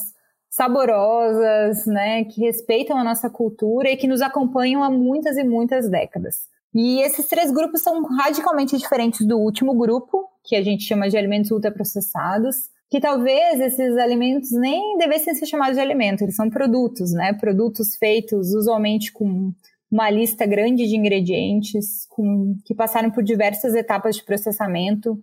[0.56, 5.90] saborosas, né, que respeitam a nossa cultura e que nos acompanham há muitas e muitas
[5.90, 6.48] décadas.
[6.74, 11.18] E esses três grupos são radicalmente diferentes do último grupo, que a gente chama de
[11.18, 17.12] alimentos ultraprocessados, que talvez esses alimentos nem devessem ser chamados de alimento, eles são produtos,
[17.12, 17.34] né?
[17.34, 19.52] Produtos feitos usualmente com
[19.92, 25.22] uma lista grande de ingredientes, com, que passaram por diversas etapas de processamento.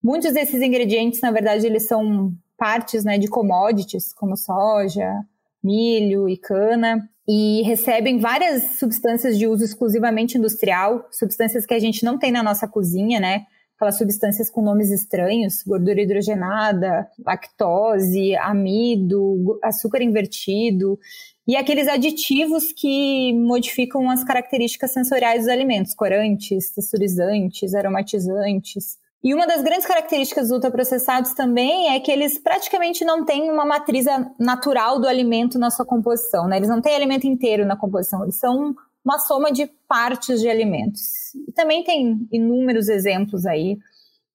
[0.00, 5.24] Muitos desses ingredientes, na verdade, eles são partes né, de commodities, como soja,
[5.62, 12.04] milho e cana, e recebem várias substâncias de uso exclusivamente industrial, substâncias que a gente
[12.04, 13.44] não tem na nossa cozinha, né?
[13.76, 20.98] Aquelas substâncias com nomes estranhos, gordura hidrogenada, lactose, amido, açúcar invertido,
[21.46, 28.98] e aqueles aditivos que modificam as características sensoriais dos alimentos, corantes, texturizantes, aromatizantes.
[29.22, 33.64] E uma das grandes características dos ultraprocessados também é que eles praticamente não têm uma
[33.64, 34.06] matriz
[34.38, 36.56] natural do alimento na sua composição, né?
[36.56, 41.34] Eles não têm alimento inteiro na composição, eles são uma soma de partes de alimentos.
[41.48, 43.76] E também tem inúmeros exemplos aí,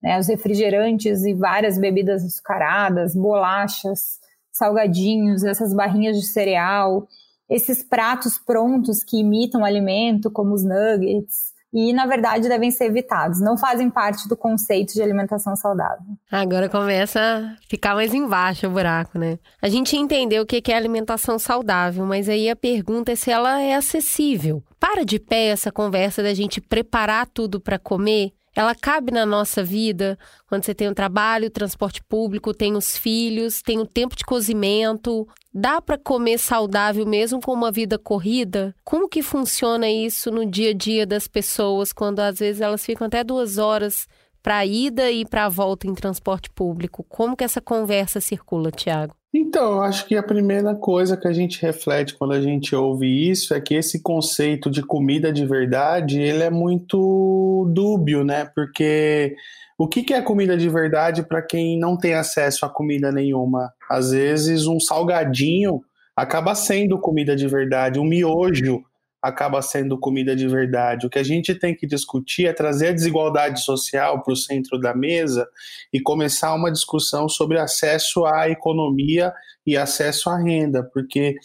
[0.02, 0.20] né?
[0.20, 4.20] Os refrigerantes e várias bebidas açucaradas, bolachas,
[4.52, 7.08] salgadinhos, essas barrinhas de cereal,
[7.50, 13.42] esses pratos prontos que imitam alimento, como os nuggets, e, na verdade, devem ser evitados.
[13.42, 16.06] Não fazem parte do conceito de alimentação saudável.
[16.32, 19.40] Agora começa a ficar mais embaixo o buraco, né?
[19.62, 23.60] A gente entendeu o que é alimentação saudável, mas aí a pergunta é se ela
[23.60, 24.64] é acessível.
[24.80, 29.64] Para de pé essa conversa da gente preparar tudo para comer ela cabe na nossa
[29.64, 34.16] vida quando você tem o trabalho, o transporte público, tem os filhos, tem o tempo
[34.16, 35.28] de cozimento.
[35.54, 38.76] Dá para comer saudável mesmo com uma vida corrida?
[38.84, 43.08] Como que funciona isso no dia a dia das pessoas quando às vezes elas ficam
[43.08, 44.08] até duas horas
[44.42, 47.04] para a ida e para a volta em transporte público?
[47.04, 49.16] Como que essa conversa circula, Tiago?
[49.36, 53.08] Então, eu acho que a primeira coisa que a gente reflete quando a gente ouve
[53.32, 58.46] isso é que esse conceito de comida de verdade, ele é muito dúbio, né?
[58.54, 59.36] Porque
[59.76, 63.74] o que é comida de verdade para quem não tem acesso a comida nenhuma?
[63.90, 65.82] Às vezes um salgadinho
[66.16, 68.84] acaba sendo comida de verdade, um miojo
[69.24, 71.08] acaba sendo comida de verdade.
[71.08, 74.78] O que a gente tem que discutir é trazer a desigualdade social para o centro
[74.78, 75.48] da mesa
[75.94, 79.34] e começar uma discussão sobre acesso à economia
[79.66, 81.36] e acesso à renda, porque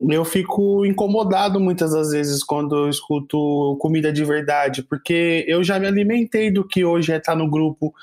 [0.00, 5.78] eu fico incomodado muitas das vezes quando eu escuto comida de verdade, porque eu já
[5.78, 7.94] me alimentei do que hoje é estar no grupo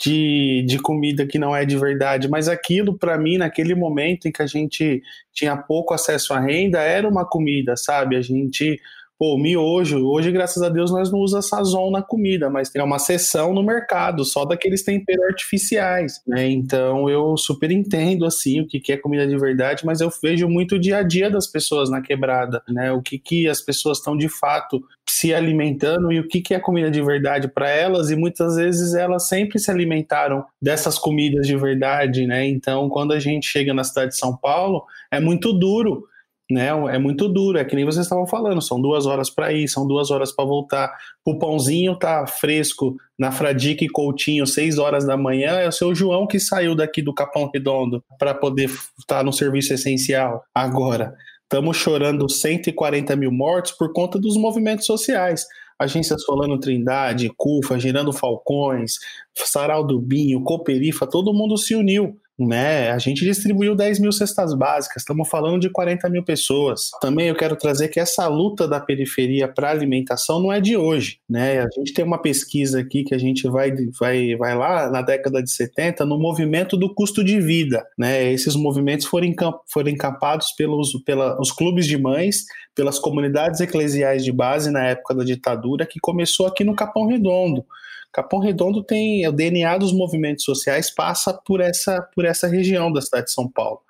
[0.00, 4.32] de, de comida que não é de verdade, mas aquilo para mim naquele momento em
[4.32, 8.16] que a gente tinha pouco acesso à renda era uma comida, sabe?
[8.16, 8.80] A gente
[9.20, 12.98] Pô, miojo, hoje, graças a Deus, nós não usamos sazon na comida, mas tem uma
[12.98, 16.48] seção no mercado só daqueles temperos artificiais, né?
[16.48, 20.76] Então eu super entendo, assim, o que é comida de verdade, mas eu vejo muito
[20.76, 22.92] o dia a dia das pessoas na quebrada, né?
[22.92, 26.58] O que, que as pessoas estão de fato se alimentando e o que, que é
[26.58, 31.56] comida de verdade para elas, e muitas vezes elas sempre se alimentaram dessas comidas de
[31.58, 32.46] verdade, né?
[32.48, 36.08] Então, quando a gente chega na cidade de São Paulo, é muito duro
[36.50, 36.68] né?
[36.68, 39.86] É muito duro, é que nem vocês estavam falando, são duas horas para ir, são
[39.86, 40.92] duas horas para voltar.
[41.24, 45.94] O pãozinho tá fresco na Fradique e Coutinho, seis horas da manhã, é o seu
[45.94, 50.42] João que saiu daqui do Capão Redondo para poder estar tá no serviço essencial.
[50.54, 55.46] Agora, estamos chorando 140 mil mortos por conta dos movimentos sociais.
[55.80, 58.98] Agências Solano Trindade, CUFA, Girando Falcões,
[59.34, 62.90] Sarau do Binho, Cooperifa, todo mundo se uniu né?
[62.90, 66.90] A gente distribuiu 10 mil cestas básicas, estamos falando de 40 mil pessoas.
[67.00, 71.18] Também eu quero trazer que essa luta da periferia para alimentação não é de hoje,
[71.28, 71.60] né?
[71.60, 75.42] A gente tem uma pesquisa aqui que a gente vai, vai, vai lá na década
[75.42, 78.32] de 70 no movimento do custo de vida, né?
[78.32, 79.32] Esses movimentos foram,
[79.70, 85.24] foram encampados pelos, pelos clubes de mães, pelas comunidades eclesiais de base na época da
[85.24, 87.64] ditadura, que começou aqui no Capão Redondo.
[88.12, 93.00] Capão Redondo tem o DNA dos movimentos sociais passa por essa por essa região da
[93.00, 93.80] cidade de São Paulo,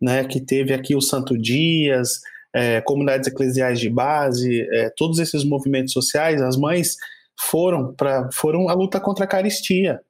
[0.00, 0.24] né?
[0.24, 2.20] Que teve aqui o Santo Dias,
[2.54, 6.96] é, comunidades eclesiais de base, é, todos esses movimentos sociais, as mães
[7.38, 10.00] foram para foram a luta contra a caristia,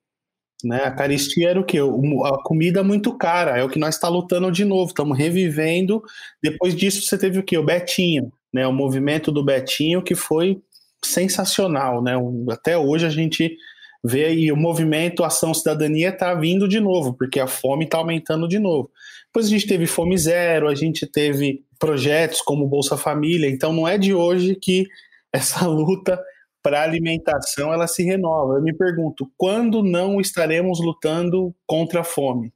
[0.64, 0.84] né?
[0.84, 1.78] A caristia era o que?
[1.78, 6.02] A comida muito cara, é o que nós está lutando de novo, estamos revivendo.
[6.42, 7.56] Depois disso, você teve o que?
[7.56, 8.66] O Betinho, né?
[8.66, 10.60] O movimento do Betinho que foi
[11.04, 12.14] sensacional, né?
[12.50, 13.56] Até hoje a gente
[14.04, 18.48] vê aí o movimento Ação Cidadania está vindo de novo, porque a fome está aumentando
[18.48, 18.90] de novo.
[19.26, 23.88] Depois a gente teve Fome Zero, a gente teve projetos como Bolsa Família, então não
[23.88, 24.86] é de hoje que
[25.32, 26.22] essa luta
[26.62, 28.54] para alimentação ela se renova.
[28.54, 32.52] Eu me pergunto, quando não estaremos lutando contra a fome?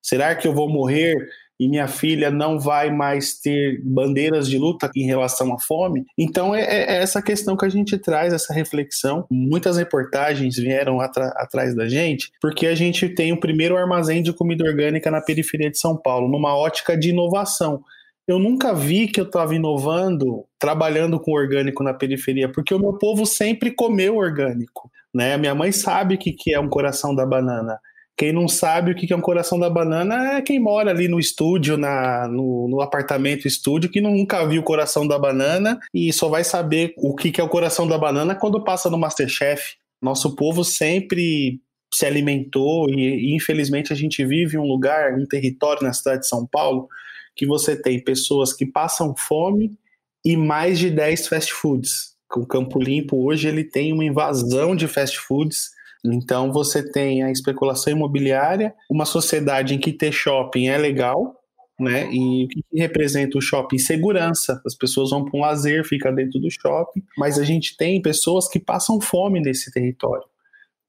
[0.00, 1.16] Será que eu vou morrer
[1.58, 6.04] e minha filha não vai mais ter bandeiras de luta em relação à fome.
[6.16, 9.26] Então é, é essa questão que a gente traz, essa reflexão.
[9.30, 14.64] Muitas reportagens vieram atrás da gente, porque a gente tem o primeiro armazém de comida
[14.64, 17.82] orgânica na periferia de São Paulo, numa ótica de inovação.
[18.26, 22.92] Eu nunca vi que eu estava inovando, trabalhando com orgânico na periferia, porque o meu
[22.92, 24.90] povo sempre comeu orgânico.
[25.14, 25.36] Né?
[25.38, 27.78] Minha mãe sabe o que, que é um coração da banana.
[28.18, 31.20] Quem não sabe o que é um coração da banana é quem mora ali no
[31.20, 36.28] estúdio, na, no, no apartamento estúdio, que nunca viu o coração da banana e só
[36.28, 39.76] vai saber o que é o coração da banana quando passa no Masterchef.
[40.02, 41.60] Nosso povo sempre
[41.94, 46.44] se alimentou e, infelizmente a gente vive um lugar, um território na cidade de São
[46.44, 46.88] Paulo
[47.36, 49.78] que você tem pessoas que passam fome
[50.24, 52.16] e mais de 10 fast foods.
[52.34, 57.30] O Campo Limpo hoje ele tem uma invasão de fast foods então você tem a
[57.30, 61.36] especulação imobiliária, uma sociedade em que ter shopping é legal,
[61.78, 62.08] né?
[62.12, 63.78] E o que representa o shopping?
[63.78, 64.60] Segurança.
[64.66, 68.48] As pessoas vão para um lazer, fica dentro do shopping, mas a gente tem pessoas
[68.48, 70.26] que passam fome nesse território.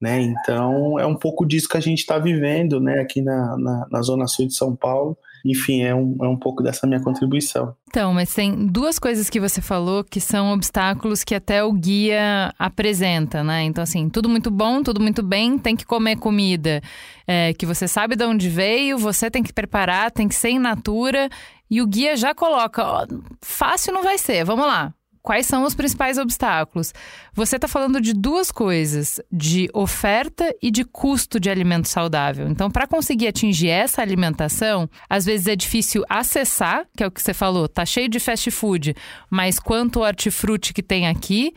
[0.00, 0.20] Né?
[0.22, 4.02] Então é um pouco disso que a gente está vivendo né, aqui na, na, na,
[4.02, 5.16] Zona Sul de São Paulo.
[5.44, 7.74] Enfim, é um, é um pouco dessa minha contribuição.
[7.88, 12.52] Então, mas tem duas coisas que você falou que são obstáculos que até o guia
[12.58, 13.64] apresenta, né?
[13.64, 16.80] Então, assim, tudo muito bom, tudo muito bem, tem que comer comida
[17.26, 20.58] é, que você sabe de onde veio, você tem que preparar, tem que ser in
[20.58, 21.28] natura.
[21.70, 23.06] E o guia já coloca, ó,
[23.40, 24.92] fácil não vai ser, vamos lá
[25.30, 26.92] quais são os principais obstáculos?
[27.34, 32.48] Você está falando de duas coisas, de oferta e de custo de alimento saudável.
[32.48, 37.22] Então, para conseguir atingir essa alimentação, às vezes é difícil acessar, que é o que
[37.22, 38.92] você falou, tá cheio de fast food,
[39.30, 41.54] mas quanto hortifruti que tem aqui.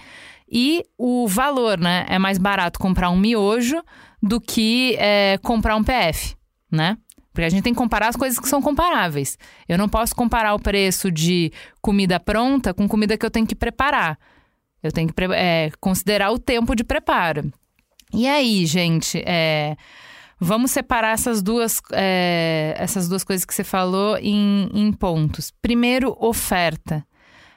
[0.48, 2.06] E o valor, né?
[2.08, 3.82] É mais barato comprar um miojo
[4.22, 6.36] do que é, comprar um PF,
[6.72, 6.96] né?
[7.34, 9.38] Porque a gente tem que comparar as coisas que são comparáveis.
[9.68, 13.56] Eu não posso comparar o preço de comida pronta com comida que eu tenho que
[13.56, 14.20] preparar.
[14.84, 17.52] Eu tenho que é, considerar o tempo de preparo.
[18.14, 19.76] E aí, gente, é,
[20.40, 25.52] vamos separar essas duas, é, essas duas coisas que você falou em, em pontos.
[25.60, 27.04] Primeiro, oferta.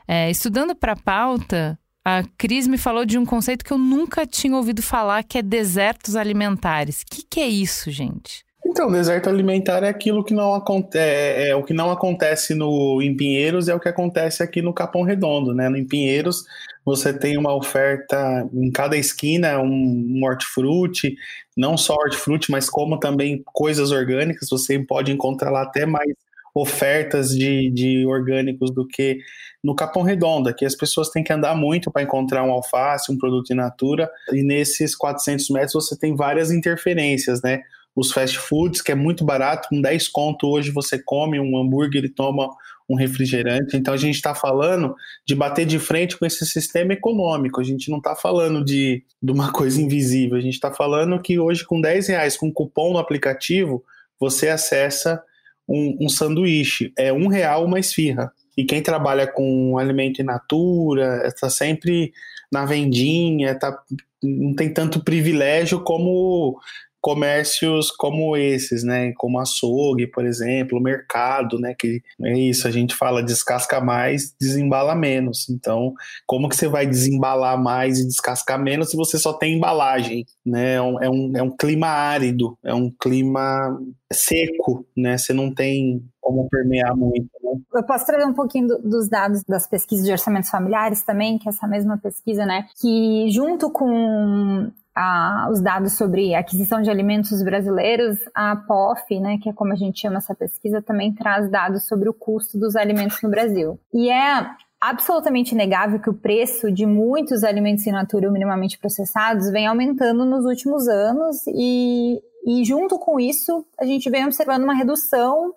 [0.08, 4.24] É, estudando para a pauta, a Cris me falou de um conceito que eu nunca
[4.24, 7.02] tinha ouvido falar, que é desertos alimentares.
[7.02, 8.45] O que, que é isso, gente?
[8.68, 13.00] Então, deserto alimentar é aquilo que não acontece, é, é, o que não acontece no
[13.00, 15.68] em Pinheiros é o que acontece aqui no Capão Redondo, né?
[15.68, 16.44] No em Pinheiros
[16.84, 21.16] você tem uma oferta em cada esquina, um, um hortifruti,
[21.56, 26.12] não só hortifruti, mas como também coisas orgânicas, você pode encontrar lá até mais
[26.52, 29.18] ofertas de, de orgânicos do que
[29.62, 33.18] no Capão Redondo, que as pessoas têm que andar muito para encontrar um alface, um
[33.18, 37.62] produto in natura, e nesses 400 metros você tem várias interferências, né?
[37.96, 42.04] Os fast foods, que é muito barato, com 10 conto hoje você come um hambúrguer
[42.04, 42.48] e toma
[42.88, 43.76] um refrigerante.
[43.76, 44.94] Então a gente está falando
[45.26, 47.60] de bater de frente com esse sistema econômico.
[47.60, 50.36] A gente não está falando de, de uma coisa invisível.
[50.36, 53.82] A gente está falando que hoje com 10 reais, com cupom no aplicativo,
[54.20, 55.22] você acessa
[55.68, 56.92] um, um sanduíche.
[56.96, 58.32] É um real uma esfirra.
[58.56, 62.12] E quem trabalha com alimento in natura está sempre
[62.50, 63.76] na vendinha, tá,
[64.22, 66.58] não tem tanto privilégio como
[67.06, 72.96] comércios como esses, né, como açougue, por exemplo, mercado, né, que é isso, a gente
[72.96, 75.48] fala descasca mais, desembala menos.
[75.48, 75.94] Então,
[76.26, 80.74] como que você vai desembalar mais e descascar menos se você só tem embalagem, né?
[80.74, 83.78] É um, é um, é um clima árido, é um clima
[84.12, 85.16] seco, né?
[85.16, 87.30] Você não tem como permear muito.
[87.40, 87.52] Né?
[87.72, 91.48] Eu posso trazer um pouquinho do, dos dados das pesquisas de orçamentos familiares também, que
[91.48, 92.66] é essa mesma pesquisa, né?
[92.80, 99.50] Que junto com a, os dados sobre aquisição de alimentos brasileiros, a POF, né, que
[99.50, 103.20] é como a gente chama essa pesquisa, também traz dados sobre o custo dos alimentos
[103.22, 103.78] no Brasil.
[103.92, 109.66] E é absolutamente inegável que o preço de muitos alimentos in natura minimamente processados vem
[109.66, 115.52] aumentando nos últimos anos e, e junto com isso a gente vem observando uma redução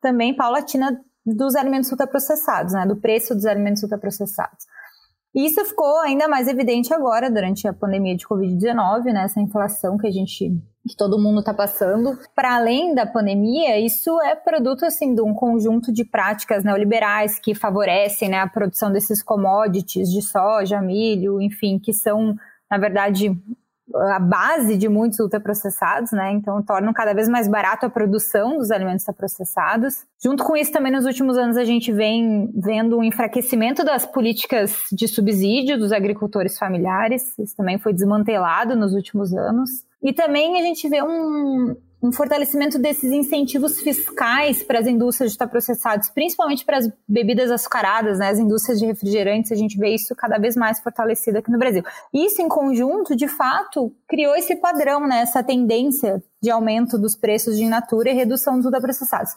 [0.00, 4.66] também paulatina dos alimentos ultraprocessados, né, do preço dos alimentos ultraprocessados.
[5.34, 9.24] E isso ficou ainda mais evidente agora, durante a pandemia de Covid-19, né?
[9.24, 10.52] Essa inflação que a gente
[10.86, 12.18] que todo mundo está passando.
[12.34, 17.54] Para além da pandemia, isso é produto assim de um conjunto de práticas neoliberais que
[17.54, 22.36] favorecem né, a produção desses commodities de soja, milho, enfim, que são
[22.70, 23.34] na verdade
[23.92, 26.32] a base de muitos ultraprocessados, né?
[26.32, 30.06] Então tornam cada vez mais barato a produção dos alimentos processados.
[30.22, 34.84] Junto com isso, também nos últimos anos a gente vem vendo um enfraquecimento das políticas
[34.90, 37.38] de subsídio dos agricultores familiares.
[37.38, 39.70] Isso também foi desmantelado nos últimos anos.
[40.02, 45.46] E também a gente vê um, um fortalecimento desses incentivos fiscais para as indústrias de
[45.46, 50.14] processados, principalmente para as bebidas açucaradas, né, as indústrias de refrigerantes, a gente vê isso
[50.14, 51.82] cada vez mais fortalecido aqui no Brasil.
[52.12, 57.56] Isso em conjunto, de fato, criou esse padrão, né, essa tendência de aumento dos preços
[57.56, 59.32] de natura e redução dos ultraprocessados.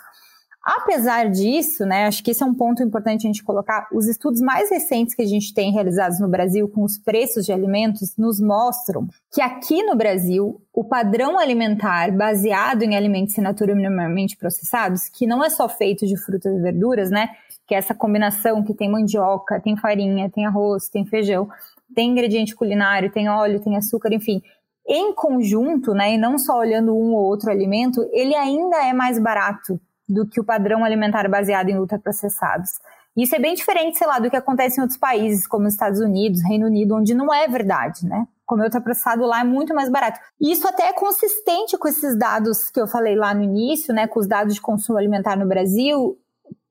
[0.68, 4.42] Apesar disso, né, acho que esse é um ponto importante a gente colocar, os estudos
[4.42, 8.38] mais recentes que a gente tem realizados no Brasil com os preços de alimentos nos
[8.42, 15.08] mostram que aqui no Brasil, o padrão alimentar baseado em alimentos in natura minimamente processados,
[15.08, 17.30] que não é só feito de frutas e verduras, né,
[17.66, 21.48] que é essa combinação que tem mandioca, tem farinha, tem arroz, tem feijão,
[21.96, 24.42] tem ingrediente culinário, tem óleo, tem açúcar, enfim,
[24.86, 29.18] em conjunto, né, e não só olhando um ou outro alimento, ele ainda é mais
[29.18, 32.72] barato do que o padrão alimentar baseado em ultraprocessados.
[33.16, 36.00] Isso é bem diferente, sei lá, do que acontece em outros países, como os Estados
[36.00, 38.28] Unidos, Reino Unido, onde não é verdade, né?
[38.46, 40.20] Comer ultraprocessado lá é muito mais barato.
[40.40, 44.06] E isso até é consistente com esses dados que eu falei lá no início, né?
[44.06, 46.16] Com os dados de consumo alimentar no Brasil,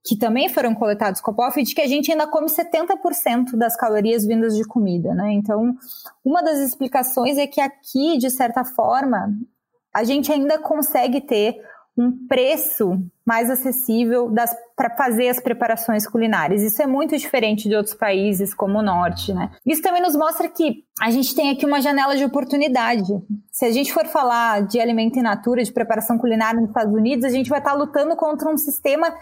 [0.07, 3.76] que também foram coletados com a POF, de que a gente ainda come 70% das
[3.76, 5.32] calorias vindas de comida, né?
[5.32, 5.74] Então,
[6.24, 9.28] uma das explicações é que aqui, de certa forma,
[9.93, 11.57] a gente ainda consegue ter
[11.99, 14.30] um preço mais acessível
[14.76, 16.62] para fazer as preparações culinárias.
[16.62, 19.51] Isso é muito diferente de outros países como o norte, né?
[19.64, 23.07] Isso também nos mostra que a gente tem aqui uma janela de oportunidade.
[23.51, 27.24] Se a gente for falar de alimento in natura, de preparação culinária nos Estados Unidos,
[27.24, 29.12] a gente vai estar tá lutando contra um sistema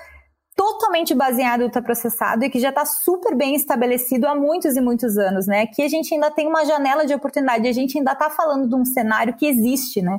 [0.57, 5.17] totalmente baseado em ultraprocessado e que já está super bem estabelecido há muitos e muitos
[5.17, 5.63] anos, né?
[5.63, 8.75] Aqui a gente ainda tem uma janela de oportunidade, a gente ainda está falando de
[8.75, 10.19] um cenário que existe, né?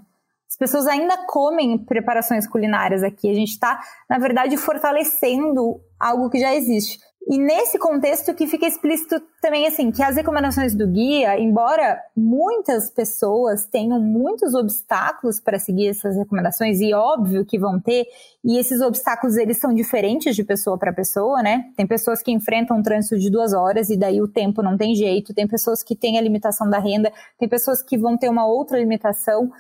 [0.56, 3.30] As pessoas ainda comem preparações culinárias aqui.
[3.30, 3.78] A gente está,
[4.10, 6.98] na verdade, fortalecendo algo que já existe.
[7.28, 12.90] E nesse contexto que fica explícito também assim, que as recomendações do guia, embora muitas
[12.90, 18.06] pessoas tenham muitos obstáculos para seguir essas recomendações e óbvio que vão ter,
[18.44, 21.66] e esses obstáculos eles são diferentes de pessoa para pessoa, né?
[21.76, 24.94] Tem pessoas que enfrentam um trânsito de duas horas e daí o tempo não tem
[24.94, 28.46] jeito, tem pessoas que têm a limitação da renda, tem pessoas que vão ter uma
[28.46, 29.52] outra limitação.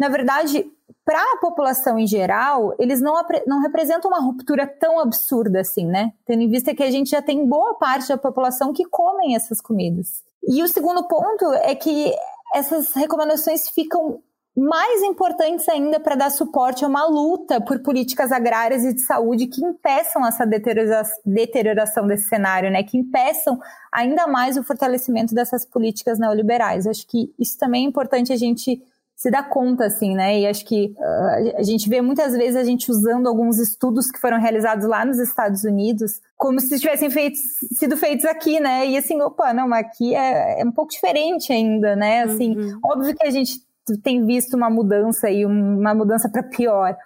[0.00, 0.64] Na verdade,
[1.04, 3.12] para a população em geral, eles não,
[3.46, 6.14] não representam uma ruptura tão absurda assim, né?
[6.24, 9.60] Tendo em vista que a gente já tem boa parte da população que comem essas
[9.60, 10.22] comidas.
[10.48, 12.14] E o segundo ponto é que
[12.54, 14.22] essas recomendações ficam
[14.56, 19.48] mais importantes ainda para dar suporte a uma luta por políticas agrárias e de saúde
[19.48, 22.82] que impeçam essa deterioração desse cenário, né?
[22.82, 23.60] Que impeçam
[23.92, 26.86] ainda mais o fortalecimento dessas políticas neoliberais.
[26.86, 28.82] Acho que isso também é importante a gente
[29.20, 30.40] se dá conta, assim, né?
[30.40, 34.18] E acho que uh, a gente vê muitas vezes a gente usando alguns estudos que
[34.18, 37.36] foram realizados lá nos Estados Unidos como se tivessem feito,
[37.74, 38.86] sido feitos aqui, né?
[38.86, 42.22] E assim, opa, não, aqui é, é um pouco diferente ainda, né?
[42.22, 42.80] Assim, uhum.
[42.82, 43.60] óbvio que a gente
[44.02, 46.96] tem visto uma mudança e uma mudança para pior.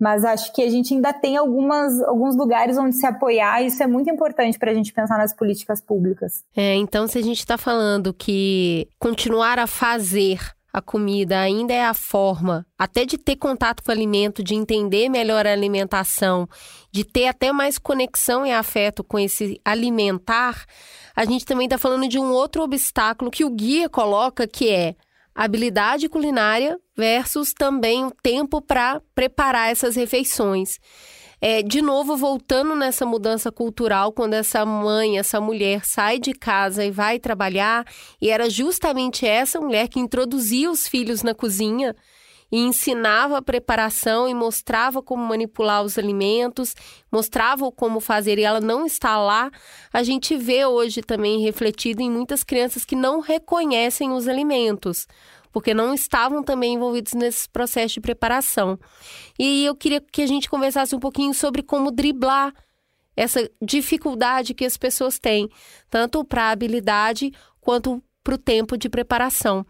[0.00, 3.82] Mas acho que a gente ainda tem algumas, alguns lugares onde se apoiar, e isso
[3.82, 6.42] é muito importante para a gente pensar nas políticas públicas.
[6.56, 10.40] É, então, se a gente está falando que continuar a fazer
[10.72, 15.08] a comida ainda é a forma, até de ter contato com o alimento, de entender
[15.08, 16.48] melhor a alimentação,
[16.92, 20.64] de ter até mais conexão e afeto com esse alimentar,
[21.14, 24.94] a gente também está falando de um outro obstáculo que o guia coloca, que é
[25.34, 30.78] habilidade culinária versus também o tempo para preparar essas refeições.
[31.42, 36.84] É, de novo, voltando nessa mudança cultural, quando essa mãe, essa mulher sai de casa
[36.84, 37.86] e vai trabalhar,
[38.20, 41.96] e era justamente essa mulher que introduzia os filhos na cozinha
[42.52, 46.74] e ensinava a preparação e mostrava como manipular os alimentos,
[47.10, 49.50] mostrava como fazer e ela não está lá,
[49.92, 55.06] a gente vê hoje também refletido em muitas crianças que não reconhecem os alimentos
[55.52, 58.78] porque não estavam também envolvidos nesse processo de preparação.
[59.38, 62.52] E eu queria que a gente conversasse um pouquinho sobre como driblar
[63.16, 65.48] essa dificuldade que as pessoas têm,
[65.90, 69.66] tanto para a habilidade quanto para o tempo de preparação.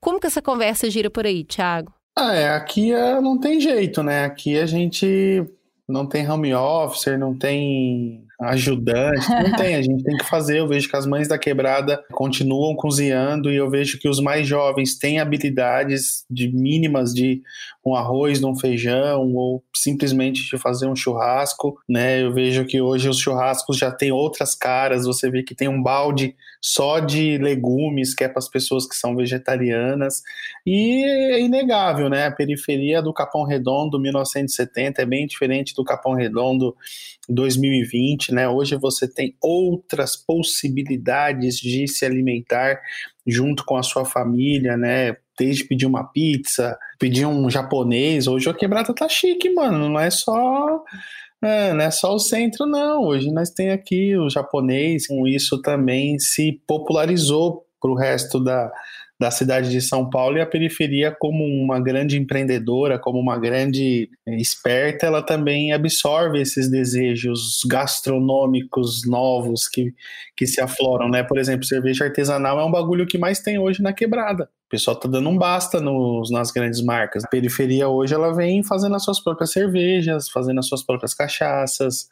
[0.00, 1.92] Como que essa conversa gira por aí, Thiago?
[2.16, 4.24] Ah, é, aqui é, não tem jeito, né?
[4.24, 5.44] Aqui a gente
[5.88, 10.58] não tem home office, não tem ajudante, não tem, a gente tem que fazer.
[10.58, 14.46] Eu vejo que as mães da quebrada continuam cozinhando e eu vejo que os mais
[14.46, 17.42] jovens têm habilidades de mínimas de
[17.84, 22.22] um arroz, de um feijão ou simplesmente de fazer um churrasco, né?
[22.22, 25.82] Eu vejo que hoje os churrascos já têm outras caras, você vê que tem um
[25.82, 30.22] balde só de legumes, que é para as pessoas que são vegetarianas,
[30.66, 32.26] e é inegável, né?
[32.26, 36.76] A periferia do Capão Redondo 1970 é bem diferente do Capão Redondo
[37.28, 38.48] 2020, né?
[38.48, 42.80] Hoje você tem outras possibilidades de se alimentar
[43.26, 45.16] junto com a sua família, né?
[45.38, 48.26] Desde pedir uma pizza, pedir um japonês.
[48.26, 49.88] Hoje a quebrada tá chique, mano.
[49.88, 50.82] Não é só.
[51.42, 53.04] É, não é só o centro, não.
[53.04, 58.70] Hoje nós tem aqui o japonês, com isso também se popularizou para o resto da,
[59.20, 64.08] da cidade de São Paulo e a periferia como uma grande empreendedora, como uma grande
[64.26, 69.92] eh, esperta, ela também absorve esses desejos gastronômicos novos que,
[70.34, 71.22] que se afloram, né?
[71.22, 74.44] Por exemplo, cerveja artesanal é um bagulho que mais tem hoje na quebrada.
[74.44, 77.22] O pessoal tá dando um basta nos, nas grandes marcas.
[77.22, 82.08] A periferia hoje ela vem fazendo as suas próprias cervejas, fazendo as suas próprias cachaças,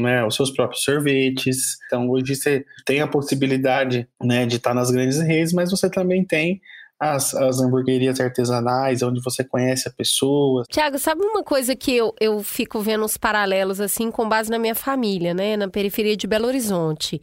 [0.00, 1.76] né, os seus próprios sorvetes.
[1.86, 6.24] Então hoje você tem a possibilidade né, de estar nas grandes redes, mas você também
[6.24, 6.60] tem
[7.02, 10.62] as, as hamburguerias artesanais, onde você conhece a pessoa.
[10.70, 14.58] Tiago, sabe uma coisa que eu, eu fico vendo os paralelos, assim, com base na
[14.58, 15.56] minha família, né?
[15.56, 17.20] Na periferia de Belo Horizonte.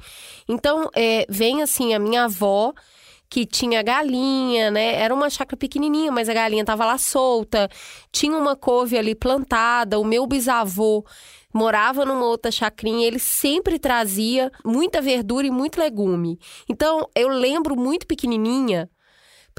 [0.49, 2.73] Então, é, vem, assim, a minha avó
[3.29, 4.95] que tinha galinha, né?
[4.95, 7.69] Era uma chácara pequenininha, mas a galinha tava lá solta.
[8.11, 9.97] Tinha uma couve ali plantada.
[9.97, 11.05] O meu bisavô
[11.53, 16.39] morava numa outra chacrinha, ele sempre trazia muita verdura e muito legume.
[16.67, 18.89] Então, eu lembro muito pequenininha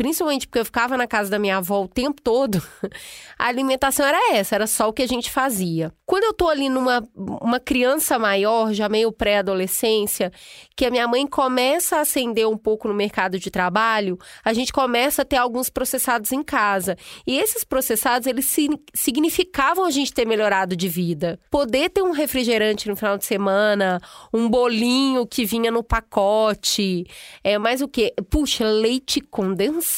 [0.01, 2.63] principalmente porque eu ficava na casa da minha avó o tempo todo,
[3.39, 5.93] a alimentação era essa, era só o que a gente fazia.
[6.07, 10.33] Quando eu tô ali numa uma criança maior, já meio pré-adolescência,
[10.75, 14.73] que a minha mãe começa a ascender um pouco no mercado de trabalho, a gente
[14.73, 16.97] começa a ter alguns processados em casa.
[17.27, 18.51] E esses processados, eles
[18.95, 21.39] significavam a gente ter melhorado de vida.
[21.51, 24.01] Poder ter um refrigerante no final de semana,
[24.33, 27.05] um bolinho que vinha no pacote,
[27.45, 28.15] é mais o quê?
[28.31, 29.90] Puxa, leite condensado,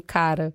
[0.00, 0.52] cara.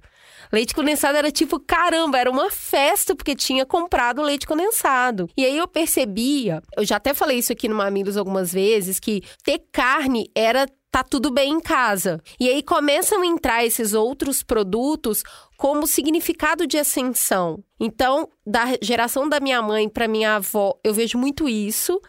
[0.51, 5.29] Leite condensado era tipo, caramba, era uma festa porque tinha comprado leite condensado.
[5.35, 9.23] E aí eu percebia, eu já até falei isso aqui no Mamilos algumas vezes, que
[9.43, 10.65] ter carne era
[10.95, 12.21] tá tudo bem em casa.
[12.39, 15.23] E aí começam a entrar esses outros produtos
[15.57, 17.61] como significado de ascensão.
[17.77, 21.99] Então, da geração da minha mãe para minha avó, eu vejo muito isso.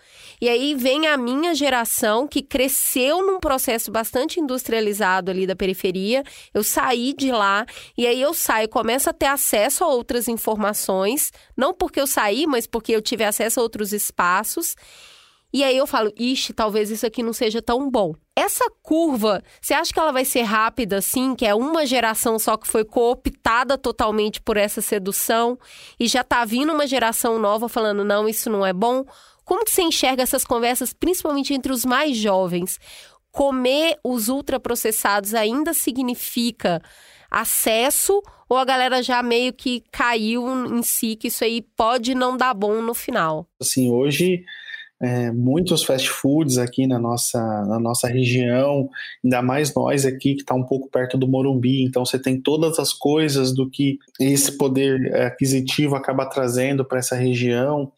[0.40, 6.22] E aí vem a minha geração que cresceu num processo bastante industrializado ali da periferia.
[6.54, 7.66] Eu saí de lá
[7.98, 12.46] e aí eu saio, começo a ter acesso a outras informações, não porque eu saí,
[12.46, 14.76] mas porque eu tive acesso a outros espaços.
[15.56, 18.14] E aí eu falo, ixi, talvez isso aqui não seja tão bom.
[18.36, 22.58] Essa curva, você acha que ela vai ser rápida assim, que é uma geração só
[22.58, 25.58] que foi cooptada totalmente por essa sedução
[25.98, 29.02] e já tá vindo uma geração nova falando, não, isso não é bom?
[29.46, 32.78] Como que você enxerga essas conversas, principalmente entre os mais jovens?
[33.32, 36.82] Comer os ultraprocessados ainda significa
[37.30, 42.36] acesso ou a galera já meio que caiu em si que isso aí pode não
[42.36, 43.48] dar bom no final?
[43.58, 44.44] Assim, hoje
[45.00, 48.88] é, muitos fast foods aqui na nossa, na nossa região,
[49.22, 52.78] ainda mais nós aqui que está um pouco perto do Morumbi, então você tem todas
[52.78, 57.92] as coisas do que esse poder aquisitivo acaba trazendo para essa região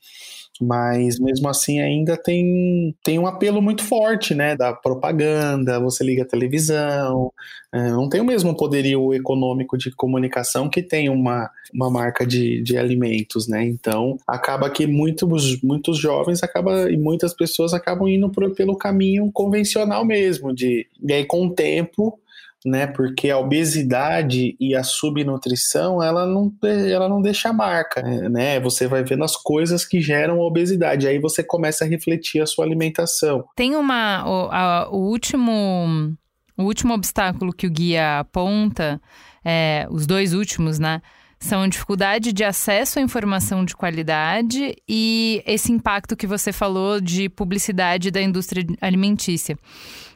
[0.61, 6.23] mas mesmo assim ainda tem, tem um apelo muito forte, né, da propaganda, você liga
[6.23, 7.33] a televisão,
[7.73, 12.63] é, não tem o mesmo poderio econômico de comunicação que tem uma, uma marca de,
[12.63, 18.29] de alimentos, né, então acaba que muitos, muitos jovens acaba, e muitas pessoas acabam indo
[18.31, 22.19] por, pelo caminho convencional mesmo, de, e aí com o tempo
[22.65, 22.87] né?
[22.87, 28.59] Porque a obesidade e a subnutrição, ela não, ela não deixa marca, né?
[28.61, 32.47] Você vai vendo as coisas que geram a obesidade, aí você começa a refletir a
[32.47, 33.45] sua alimentação.
[33.55, 36.17] Tem uma o, a, o último
[36.57, 39.01] o último obstáculo que o guia aponta,
[39.45, 41.01] é, os dois últimos, né?
[41.41, 47.29] São dificuldade de acesso à informação de qualidade e esse impacto que você falou de
[47.29, 49.57] publicidade da indústria alimentícia.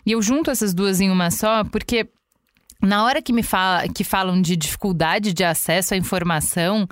[0.05, 2.09] E eu junto essas duas em uma só, porque
[2.83, 6.89] na hora que me fala, que falam de dificuldade de acesso à informação,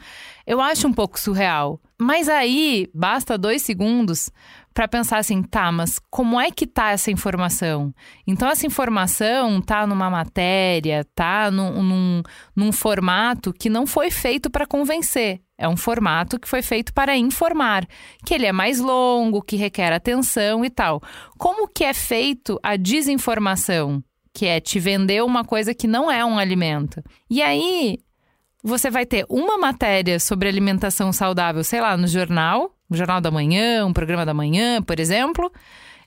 [0.47, 1.81] eu acho um pouco surreal.
[2.01, 4.31] Mas aí basta dois segundos
[4.73, 7.93] para pensar assim, tá, mas como é que tá essa informação?
[8.27, 12.23] Então essa informação tá numa matéria, tá num, num,
[12.55, 15.41] num formato que não foi feito para convencer.
[15.59, 17.87] É um formato que foi feito para informar,
[18.25, 21.03] que ele é mais longo, que requer atenção e tal.
[21.37, 24.03] Como que é feito a desinformação?
[24.33, 27.03] Que é te vender uma coisa que não é um alimento.
[27.29, 27.99] E aí
[28.63, 33.31] você vai ter uma matéria sobre alimentação saudável, sei lá, no jornal, no Jornal da
[33.31, 35.51] Manhã, um programa da manhã, por exemplo,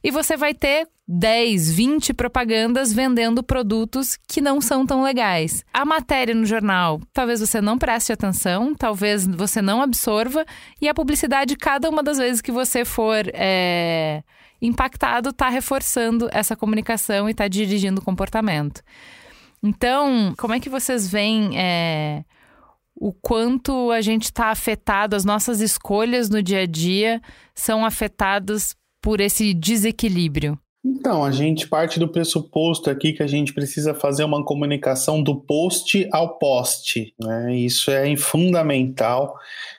[0.04, 5.64] e você vai ter 10, 20 propagandas vendendo produtos que não são tão legais.
[5.74, 10.46] A matéria no jornal, talvez você não preste atenção, talvez você não absorva,
[10.82, 13.30] e a publicidade, cada uma das vezes que você for.
[13.34, 14.24] É
[14.68, 18.82] impactado está reforçando essa comunicação e está dirigindo o comportamento.
[19.62, 22.24] Então, como é que vocês veem é,
[22.96, 27.22] o quanto a gente está afetado, as nossas escolhas no dia a dia
[27.54, 30.58] são afetadas por esse desequilíbrio?
[30.86, 35.40] Então, a gente parte do pressuposto aqui que a gente precisa fazer uma comunicação do
[35.40, 37.14] post ao post.
[37.18, 37.56] Né?
[37.56, 39.34] Isso é fundamental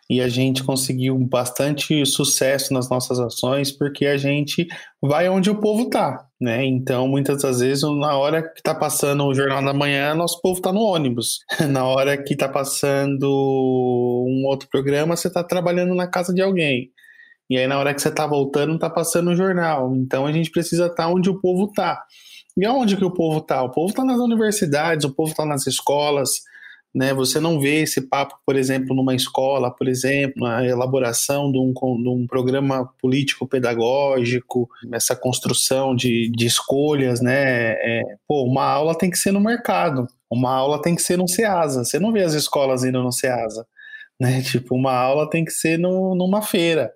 [0.09, 4.67] e a gente conseguiu bastante sucesso nas nossas ações porque a gente
[5.03, 6.27] vai onde o povo está.
[6.41, 6.65] Né?
[6.65, 10.59] Então, muitas das vezes, na hora que está passando o Jornal da Manhã, nosso povo
[10.59, 11.41] está no ônibus.
[11.69, 16.91] Na hora que está passando um outro programa, você está trabalhando na casa de alguém.
[17.49, 19.95] E aí, na hora que você está voltando, está passando o jornal.
[19.97, 22.03] Então, a gente precisa estar tá onde o povo está.
[22.57, 23.63] E aonde que o povo está?
[23.63, 26.41] O povo está nas universidades, o povo está nas escolas.
[26.95, 27.13] Né?
[27.13, 31.73] Você não vê esse papo, por exemplo, numa escola, por exemplo, na elaboração de um,
[31.73, 37.21] de um programa político-pedagógico, essa construção de, de escolhas.
[37.21, 37.73] Né?
[37.73, 41.29] É, pô, uma aula tem que ser no mercado, uma aula tem que ser no
[41.29, 41.85] SEASA.
[41.85, 43.67] Você não vê as escolas indo no SEASA.
[44.21, 44.43] Né?
[44.47, 46.93] Tipo, uma aula tem que ser no, numa feira.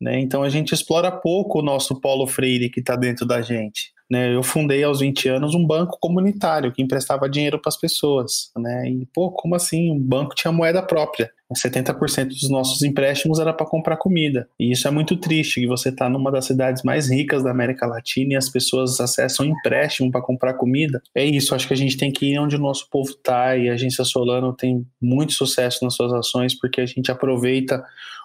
[0.00, 0.20] Né?
[0.20, 3.92] Então a gente explora pouco o nosso polo Freire que está dentro da gente.
[4.10, 4.34] Né?
[4.34, 8.50] Eu fundei aos 20 anos um banco comunitário que emprestava dinheiro para as pessoas.
[8.56, 8.90] Né?
[8.90, 9.90] E, pô, como assim?
[9.90, 11.30] Um banco tinha moeda própria.
[11.54, 14.48] 70% dos nossos empréstimos era para comprar comida.
[14.60, 17.86] E isso é muito triste, que você está numa das cidades mais ricas da América
[17.86, 21.02] Latina e as pessoas acessam empréstimo para comprar comida.
[21.14, 23.70] É isso, acho que a gente tem que ir onde o nosso povo está e
[23.70, 27.82] a Agência Solano tem muito sucesso nas suas ações porque a gente aproveita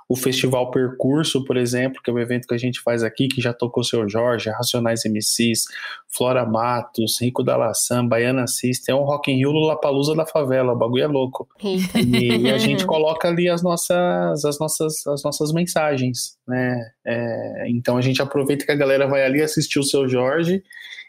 [0.07, 3.41] o Festival Percurso, por exemplo, que é um evento que a gente faz aqui, que
[3.41, 5.65] já tocou Seu Jorge, Racionais MCs,
[6.07, 10.73] Flora Matos, Rico da Laçã, Baiana System, é um Rock in Rio Palusa da favela,
[10.73, 11.47] o bagulho é louco.
[11.95, 16.79] E, e, a gente coloca ali as nossas, as nossas, as nossas mensagens, né?
[17.05, 20.63] É, então a gente aproveita que a galera vai ali assistir o Seu Jorge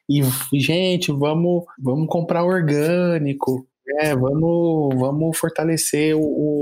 [0.08, 0.22] e,
[0.58, 6.20] gente, vamos, vamos comprar orgânico, é, vamos, vamos fortalecer o,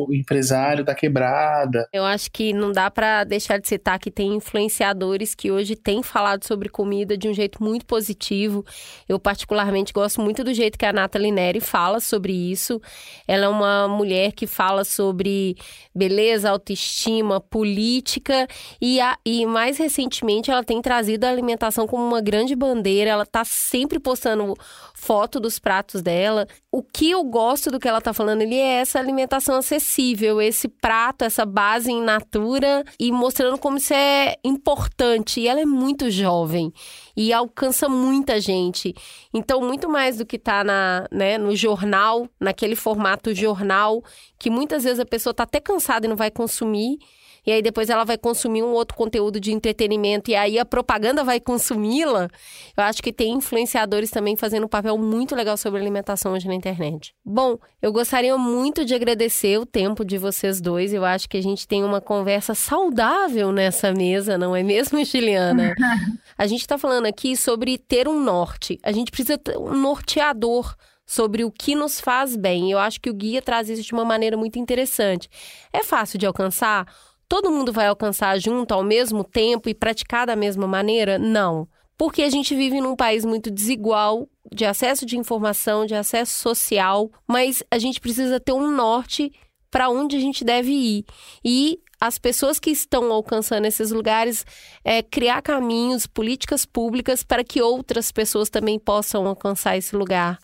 [0.08, 1.88] o, empresário da quebrada.
[1.92, 6.02] Eu acho que não dá para deixar de citar que tem influenciadores que hoje têm
[6.02, 8.64] falado sobre comida de um jeito muito positivo.
[9.08, 12.80] Eu particularmente gosto muito do jeito que a Nathalie Neri fala sobre isso.
[13.26, 15.56] Ela é uma mulher que fala sobre
[15.94, 18.48] beleza, autoestima, política
[18.80, 23.10] e, a, e mais recentemente ela tem trazido a alimentação como uma grande bandeira.
[23.10, 24.54] Ela está sempre postando
[25.02, 26.46] foto dos pratos dela.
[26.70, 30.68] O que eu gosto do que ela tá falando ali é essa alimentação acessível, esse
[30.68, 35.40] prato, essa base em natura e mostrando como isso é importante.
[35.40, 36.72] E ela é muito jovem
[37.16, 38.94] e alcança muita gente.
[39.34, 44.04] Então, muito mais do que tá na, né, no jornal, naquele formato jornal,
[44.38, 46.98] que muitas vezes a pessoa tá até cansada e não vai consumir
[47.46, 51.24] e aí depois ela vai consumir um outro conteúdo de entretenimento e aí a propaganda
[51.24, 52.28] vai consumi-la,
[52.76, 56.54] eu acho que tem influenciadores também fazendo um papel muito legal sobre alimentação hoje na
[56.54, 57.14] internet.
[57.24, 60.92] Bom, eu gostaria muito de agradecer o tempo de vocês dois.
[60.92, 65.74] Eu acho que a gente tem uma conversa saudável nessa mesa, não é mesmo, Juliana?
[66.38, 68.78] a gente está falando aqui sobre ter um norte.
[68.82, 70.74] A gente precisa ter um norteador
[71.04, 72.70] sobre o que nos faz bem.
[72.70, 75.28] Eu acho que o guia traz isso de uma maneira muito interessante.
[75.72, 76.86] É fácil de alcançar?
[77.32, 81.18] Todo mundo vai alcançar junto ao mesmo tempo e praticar da mesma maneira?
[81.18, 81.66] Não.
[81.96, 87.10] Porque a gente vive num país muito desigual de acesso de informação, de acesso social,
[87.26, 89.32] mas a gente precisa ter um norte
[89.70, 91.06] para onde a gente deve ir.
[91.42, 94.44] E as pessoas que estão alcançando esses lugares
[94.84, 100.38] é, criar caminhos, políticas públicas para que outras pessoas também possam alcançar esse lugar.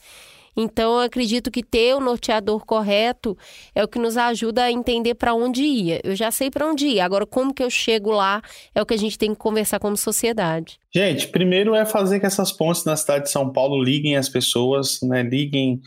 [0.61, 3.39] Então, eu acredito que ter o norteador correto
[3.73, 6.01] é o que nos ajuda a entender para onde ir.
[6.03, 8.43] Eu já sei para onde ir, agora como que eu chego lá
[8.75, 10.77] é o que a gente tem que conversar como sociedade.
[10.93, 14.99] Gente, primeiro é fazer que essas pontes na cidade de São Paulo liguem as pessoas,
[15.01, 15.23] né?
[15.23, 15.81] Liguem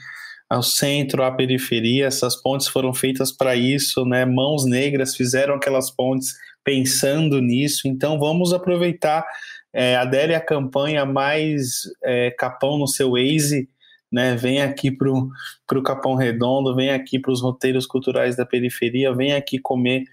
[0.50, 2.06] ao centro, à periferia.
[2.06, 4.24] Essas pontes foram feitas para isso, né?
[4.24, 6.30] Mãos negras fizeram aquelas pontes
[6.64, 7.90] pensando nisso.
[7.90, 9.26] Então, vamos aproveitar.
[9.74, 13.68] É, adere à campanha mais é, capão no seu Waze
[14.12, 14.36] né?
[14.36, 19.34] Vem aqui para o Capão Redondo, vem aqui para os roteiros culturais da periferia, vem
[19.34, 20.04] aqui comer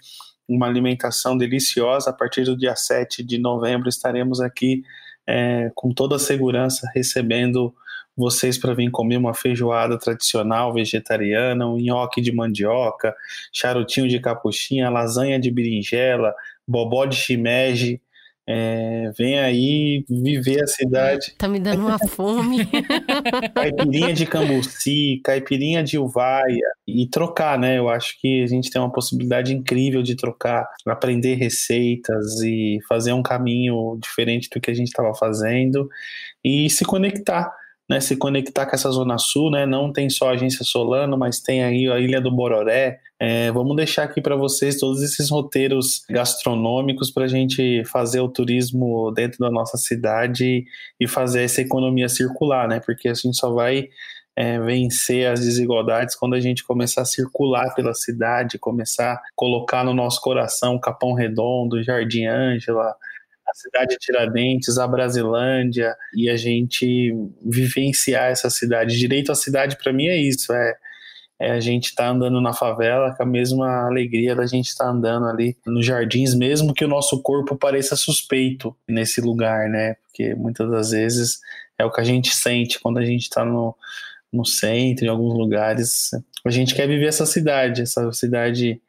[0.49, 2.11] uma alimentação deliciosa.
[2.11, 4.83] A partir do dia 7 de novembro estaremos aqui
[5.27, 7.75] é, com toda a segurança recebendo
[8.17, 13.15] vocês para vir comer uma feijoada tradicional vegetariana, um nhoque de mandioca,
[13.53, 16.35] charutinho de capuchinha, lasanha de berinjela,
[16.67, 18.01] bobó de shimeji,
[18.51, 21.35] é, vem aí viver a cidade.
[21.37, 22.61] Tá me dando uma fome.
[23.55, 27.77] caipirinha de Cambuci, caipirinha de Uvaia e trocar, né?
[27.77, 33.13] Eu acho que a gente tem uma possibilidade incrível de trocar, aprender receitas e fazer
[33.13, 35.87] um caminho diferente do que a gente estava fazendo
[36.43, 37.53] e se conectar
[37.89, 39.65] né, se conectar com essa Zona Sul, né?
[39.65, 43.01] Não tem só a agência Solano, mas tem aí a Ilha do Bororé.
[43.19, 48.29] É, vamos deixar aqui para vocês todos esses roteiros gastronômicos para a gente fazer o
[48.29, 50.65] turismo dentro da nossa cidade
[51.01, 52.79] e fazer essa economia circular, né?
[52.79, 53.89] Porque a gente só vai
[54.37, 59.83] é, vencer as desigualdades quando a gente começar a circular pela cidade, começar a colocar
[59.83, 62.95] no nosso coração Capão Redondo, Jardim Ângela,
[63.49, 68.99] a cidade de Tiradentes, a Brasilândia, e a gente vivenciar essa cidade.
[68.99, 70.75] Direito à cidade, para mim, é isso: é,
[71.41, 74.85] é a gente estar tá andando na favela com a mesma alegria da gente estar
[74.85, 79.95] tá andando ali nos jardins, mesmo que o nosso corpo pareça suspeito nesse lugar, né?
[80.07, 81.39] Porque muitas das vezes
[81.79, 83.75] é o que a gente sente quando a gente está no,
[84.33, 86.11] no centro, em alguns lugares.
[86.45, 88.81] A gente quer viver essa cidade, essa cidade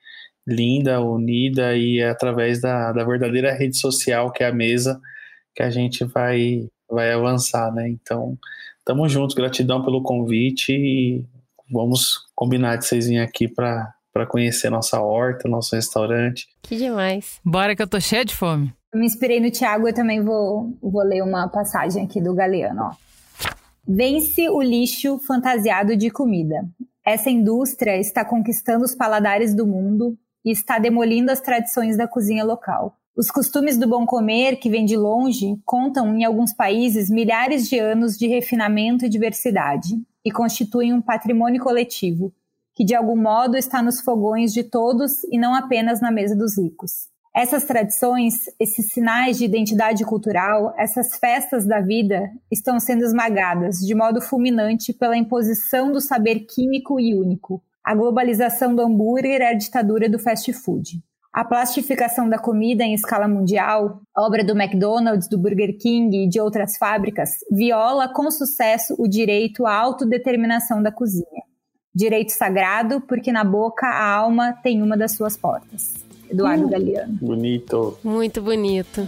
[0.49, 4.99] linda, unida e é através da, da verdadeira rede social que é a mesa
[5.55, 7.89] que a gente vai, vai avançar, né?
[7.89, 8.37] Então,
[8.85, 11.25] tamo juntos, gratidão pelo convite e
[11.71, 16.47] vamos combinar de vocês virem aqui para para conhecer nossa horta, nosso restaurante.
[16.63, 17.39] Que demais.
[17.45, 18.73] Bora que eu tô cheia de fome.
[18.91, 22.81] Eu me inspirei no Tiago, eu também vou, vou ler uma passagem aqui do Galeano,
[22.81, 22.91] ó.
[23.87, 26.67] Vence o lixo fantasiado de comida.
[27.05, 30.17] Essa indústria está conquistando os paladares do mundo
[30.49, 32.97] e está demolindo as tradições da cozinha local.
[33.15, 37.77] Os costumes do bom comer, que vem de longe, contam em alguns países milhares de
[37.77, 42.33] anos de refinamento e diversidade e constituem um patrimônio coletivo
[42.79, 46.57] que de algum modo está nos fogões de todos e não apenas na mesa dos
[46.57, 47.09] ricos.
[47.35, 53.93] Essas tradições, esses sinais de identidade cultural, essas festas da vida estão sendo esmagadas de
[53.93, 57.61] modo fulminante pela imposição do saber químico e único.
[57.83, 61.01] A globalização do hambúrguer é a ditadura do fast food.
[61.33, 66.39] A plastificação da comida em escala mundial, obra do McDonald's, do Burger King e de
[66.39, 71.43] outras fábricas, viola com sucesso o direito à autodeterminação da cozinha.
[71.93, 75.93] Direito sagrado, porque na boca a alma tem uma das suas portas.
[76.29, 77.17] Eduardo uh, Galeano.
[77.21, 77.97] Bonito.
[78.03, 79.07] Muito bonito.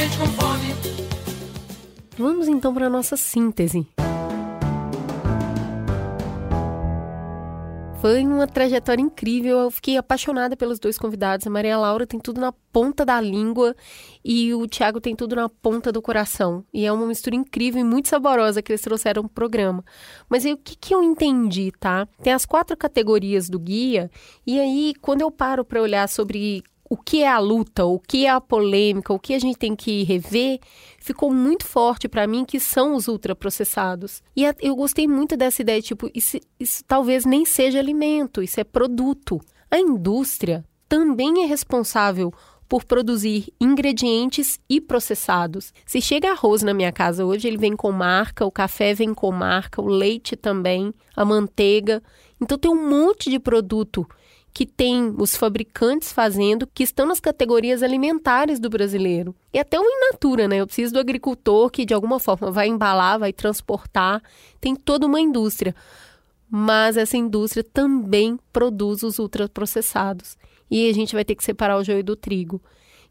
[0.00, 0.74] Gente com fome.
[2.16, 3.86] Vamos então para a nossa síntese.
[8.00, 9.58] Foi uma trajetória incrível.
[9.58, 11.46] Eu fiquei apaixonada pelos dois convidados.
[11.46, 13.76] A Maria Laura tem tudo na ponta da língua
[14.24, 16.64] e o Tiago tem tudo na ponta do coração.
[16.72, 19.84] E é uma mistura incrível e muito saborosa que eles trouxeram pro programa.
[20.30, 22.08] Mas aí o que, que eu entendi, tá?
[22.22, 24.10] Tem as quatro categorias do guia,
[24.46, 26.62] e aí quando eu paro para olhar sobre
[26.92, 29.76] o que é a luta, o que é a polêmica, o que a gente tem
[29.76, 30.58] que rever,
[30.98, 34.24] ficou muito forte para mim que são os ultraprocessados.
[34.36, 38.64] E eu gostei muito dessa ideia, tipo, isso, isso talvez nem seja alimento, isso é
[38.64, 39.40] produto.
[39.70, 42.34] A indústria também é responsável
[42.68, 45.72] por produzir ingredientes e processados.
[45.86, 49.30] Se chega arroz na minha casa hoje, ele vem com marca, o café vem com
[49.30, 52.02] marca, o leite também, a manteiga.
[52.40, 54.06] Então tem um monte de produto
[54.52, 59.34] que tem os fabricantes fazendo, que estão nas categorias alimentares do brasileiro.
[59.52, 60.56] E até o in natura, né?
[60.56, 64.22] Eu preciso do agricultor que de alguma forma vai embalar, vai transportar,
[64.60, 65.74] tem toda uma indústria.
[66.50, 70.36] Mas essa indústria também produz os ultraprocessados.
[70.68, 72.60] E a gente vai ter que separar o joio do trigo.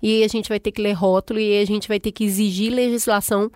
[0.02, 2.72] E a gente vai ter que ler rótulo e a gente vai ter que exigir
[2.72, 3.50] legislação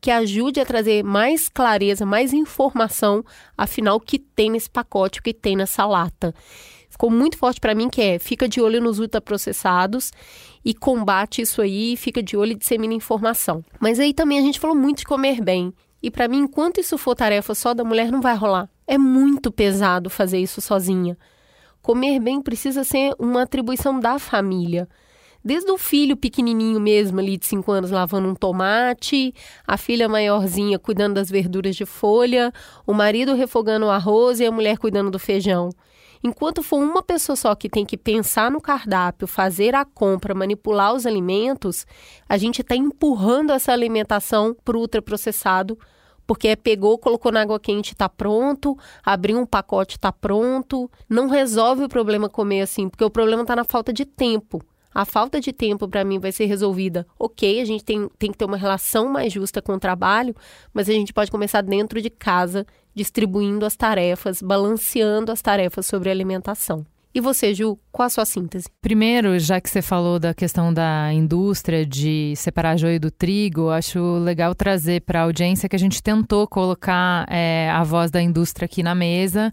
[0.00, 3.24] que ajude a trazer mais clareza, mais informação,
[3.56, 6.34] afinal, o que tem nesse pacote, o que tem nessa lata
[6.92, 10.12] ficou muito forte para mim, que é fica de olho nos ultraprocessados
[10.62, 13.64] e combate isso aí, fica de olho e dissemina informação.
[13.80, 15.72] Mas aí também a gente falou muito de comer bem.
[16.02, 18.68] E para mim, enquanto isso for tarefa só da mulher, não vai rolar.
[18.86, 21.16] É muito pesado fazer isso sozinha.
[21.80, 24.86] Comer bem precisa ser uma atribuição da família.
[25.44, 29.34] Desde o filho pequenininho mesmo, ali de 5 anos, lavando um tomate,
[29.66, 32.52] a filha maiorzinha cuidando das verduras de folha,
[32.86, 35.70] o marido refogando o arroz e a mulher cuidando do feijão.
[36.24, 40.94] Enquanto for uma pessoa só que tem que pensar no cardápio, fazer a compra, manipular
[40.94, 41.84] os alimentos,
[42.28, 45.76] a gente está empurrando essa alimentação para o ultraprocessado,
[46.24, 50.88] porque é pegou, colocou na água quente, está pronto, abriu um pacote, está pronto.
[51.08, 54.62] Não resolve o problema comer assim, porque o problema está na falta de tempo.
[54.94, 57.06] A falta de tempo para mim vai ser resolvida.
[57.18, 60.34] Ok, a gente tem, tem que ter uma relação mais justa com o trabalho,
[60.72, 66.10] mas a gente pode começar dentro de casa distribuindo as tarefas, balanceando as tarefas sobre
[66.10, 66.84] alimentação.
[67.14, 68.68] E você, Ju, qual a sua síntese?
[68.80, 74.00] Primeiro, já que você falou da questão da indústria de separar joio do trigo, acho
[74.18, 78.64] legal trazer para a audiência que a gente tentou colocar é, a voz da indústria
[78.64, 79.52] aqui na mesa.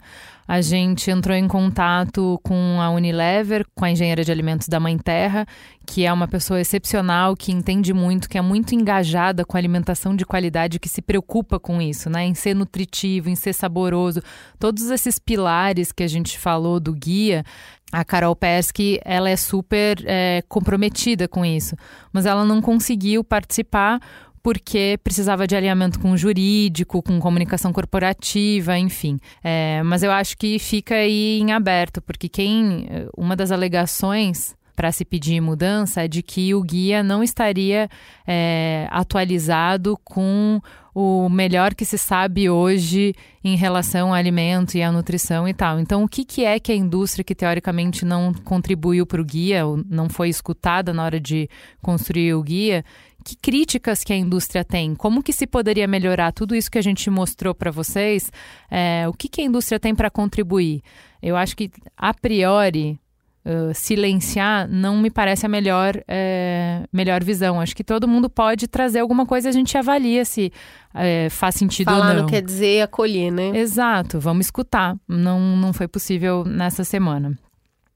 [0.49, 4.97] A gente entrou em contato com a Unilever, com a engenheira de alimentos da Mãe
[4.97, 5.45] Terra,
[5.85, 10.25] que é uma pessoa excepcional, que entende muito, que é muito engajada com alimentação de
[10.25, 12.25] qualidade, que se preocupa com isso, né?
[12.25, 14.23] Em ser nutritivo, em ser saboroso.
[14.57, 17.43] Todos esses pilares que a gente falou do guia,
[17.91, 21.75] a Carol Persky, ela é super é, comprometida com isso,
[22.11, 23.99] mas ela não conseguiu participar
[24.41, 29.17] porque precisava de alinhamento com o jurídico, com comunicação corporativa, enfim.
[29.43, 32.87] É, mas eu acho que fica aí em aberto, porque quem.
[33.17, 37.89] Uma das alegações para se pedir mudança é de que o guia não estaria
[38.25, 40.61] é, atualizado com
[40.95, 43.13] o melhor que se sabe hoje
[43.43, 45.81] em relação ao alimento e à nutrição e tal.
[45.81, 49.65] Então, o que, que é que a indústria que teoricamente não contribuiu para o guia,
[49.65, 51.49] ou não foi escutada na hora de
[51.81, 52.85] construir o guia,
[53.23, 54.95] que críticas que a indústria tem?
[54.95, 58.31] Como que se poderia melhorar tudo isso que a gente mostrou para vocês?
[58.69, 60.81] É, o que, que a indústria tem para contribuir?
[61.21, 62.99] Eu acho que, a priori,
[63.45, 67.59] Uh, silenciar não me parece a melhor, é, melhor visão.
[67.59, 70.51] Acho que todo mundo pode trazer alguma coisa e a gente avalia se
[70.93, 72.21] é, faz sentido Falar ou não.
[72.23, 73.57] não quer dizer acolher, né?
[73.57, 74.97] Exato, vamos escutar.
[75.07, 77.39] Não, não foi possível nessa semana.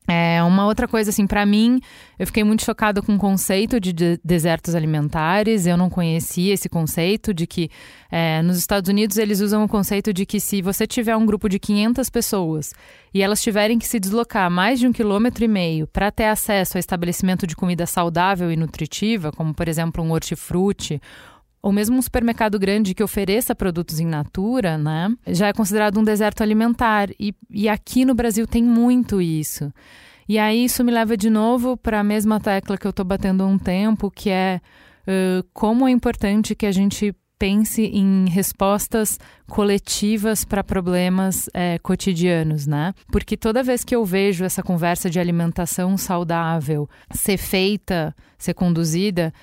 [0.07, 1.79] É, uma outra coisa, assim, para mim,
[2.19, 5.65] eu fiquei muito chocada com o conceito de, de desertos alimentares.
[5.65, 7.69] Eu não conhecia esse conceito de que
[8.11, 11.47] é, nos Estados Unidos eles usam o conceito de que se você tiver um grupo
[11.47, 12.73] de 500 pessoas
[13.13, 16.77] e elas tiverem que se deslocar mais de um quilômetro e meio para ter acesso
[16.77, 21.01] a estabelecimento de comida saudável e nutritiva, como por exemplo um hortifruti
[21.63, 26.03] ou mesmo um supermercado grande que ofereça produtos em natura, né, já é considerado um
[26.03, 27.09] deserto alimentar.
[27.17, 29.71] E, e aqui no Brasil tem muito isso.
[30.27, 33.43] E aí isso me leva de novo para a mesma tecla que eu estou batendo
[33.43, 34.59] há um tempo, que é
[35.07, 39.19] uh, como é importante que a gente pense em respostas
[39.49, 42.93] coletivas para problemas é, cotidianos, né?
[43.11, 49.33] Porque toda vez que eu vejo essa conversa de alimentação saudável ser feita, ser conduzida,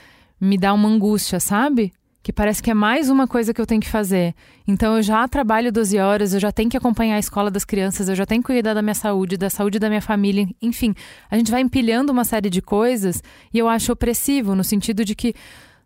[0.40, 1.92] me dá uma angústia, sabe?
[2.22, 4.34] Que parece que é mais uma coisa que eu tenho que fazer.
[4.66, 8.08] Então eu já trabalho 12 horas, eu já tenho que acompanhar a escola das crianças,
[8.08, 10.94] eu já tenho que cuidar da minha saúde, da saúde da minha família, enfim,
[11.30, 13.22] a gente vai empilhando uma série de coisas
[13.52, 15.34] e eu acho opressivo no sentido de que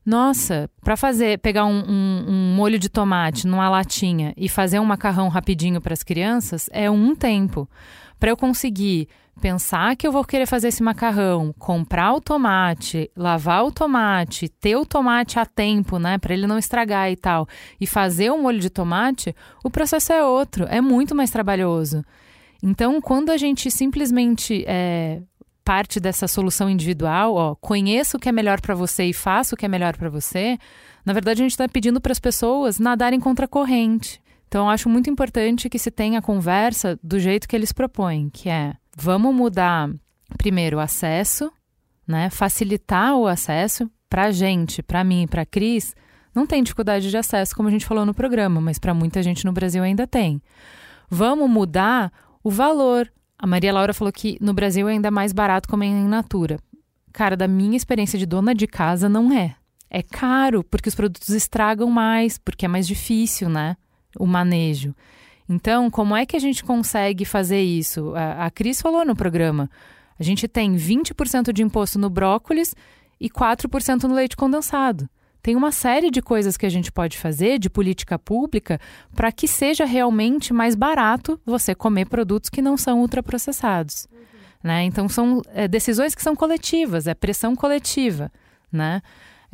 [0.04, 4.84] nossa, para fazer, pegar um, um, um, molho de tomate numa latinha e fazer um
[4.84, 7.66] macarrão rapidinho para as crianças é um tempo.
[8.20, 9.08] Para eu conseguir
[9.40, 14.76] pensar que eu vou querer fazer esse macarrão, comprar o tomate, lavar o tomate, ter
[14.76, 17.46] o tomate a tempo, né, para ele não estragar e tal,
[17.80, 22.04] e fazer o molho de tomate, o processo é outro, é muito mais trabalhoso.
[22.62, 25.20] Então, quando a gente simplesmente é,
[25.64, 29.58] parte dessa solução individual, ó, conheça o que é melhor para você e faça o
[29.58, 30.58] que é melhor para você,
[31.04, 34.22] na verdade a gente está pedindo para as pessoas nadarem contra a corrente.
[34.48, 38.30] Então, eu acho muito importante que se tenha a conversa do jeito que eles propõem,
[38.30, 39.90] que é vamos mudar
[40.36, 41.52] primeiro o acesso,
[42.06, 42.30] né?
[42.30, 45.94] Facilitar o acesso para gente, para mim, para Cris.
[46.34, 49.44] Não tem dificuldade de acesso, como a gente falou no programa, mas para muita gente
[49.44, 50.42] no Brasil ainda tem.
[51.08, 52.12] Vamos mudar
[52.42, 53.10] o valor.
[53.38, 56.58] A Maria Laura falou que no Brasil é ainda mais barato comer em natura.
[57.12, 59.54] Cara, da minha experiência de dona de casa, não é.
[59.88, 63.76] É caro, porque os produtos estragam mais, porque é mais difícil, né?
[64.18, 64.94] O manejo.
[65.48, 68.14] Então, como é que a gente consegue fazer isso?
[68.14, 69.70] A, a Cris falou no programa.
[70.18, 72.74] A gente tem 20% de imposto no brócolis
[73.20, 75.08] e 4% no leite condensado.
[75.42, 78.80] Tem uma série de coisas que a gente pode fazer de política pública
[79.14, 84.08] para que seja realmente mais barato você comer produtos que não são ultraprocessados.
[84.10, 84.20] Uhum.
[84.62, 84.84] Né?
[84.84, 88.32] Então, são é, decisões que são coletivas, é pressão coletiva.
[88.72, 89.02] Né?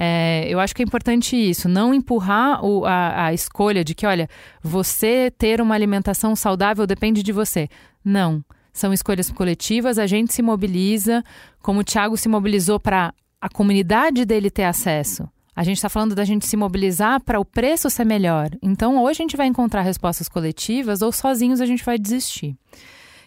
[0.02, 4.06] É, eu acho que é importante isso, não empurrar o, a, a escolha de que,
[4.06, 4.30] olha,
[4.62, 7.68] você ter uma alimentação saudável depende de você.
[8.02, 8.42] Não.
[8.72, 11.22] São escolhas coletivas, a gente se mobiliza,
[11.60, 15.28] como o Tiago se mobilizou para a comunidade dele ter acesso.
[15.54, 18.48] A gente está falando da gente se mobilizar para o preço ser melhor.
[18.62, 22.56] Então, ou a gente vai encontrar respostas coletivas, ou sozinhos a gente vai desistir.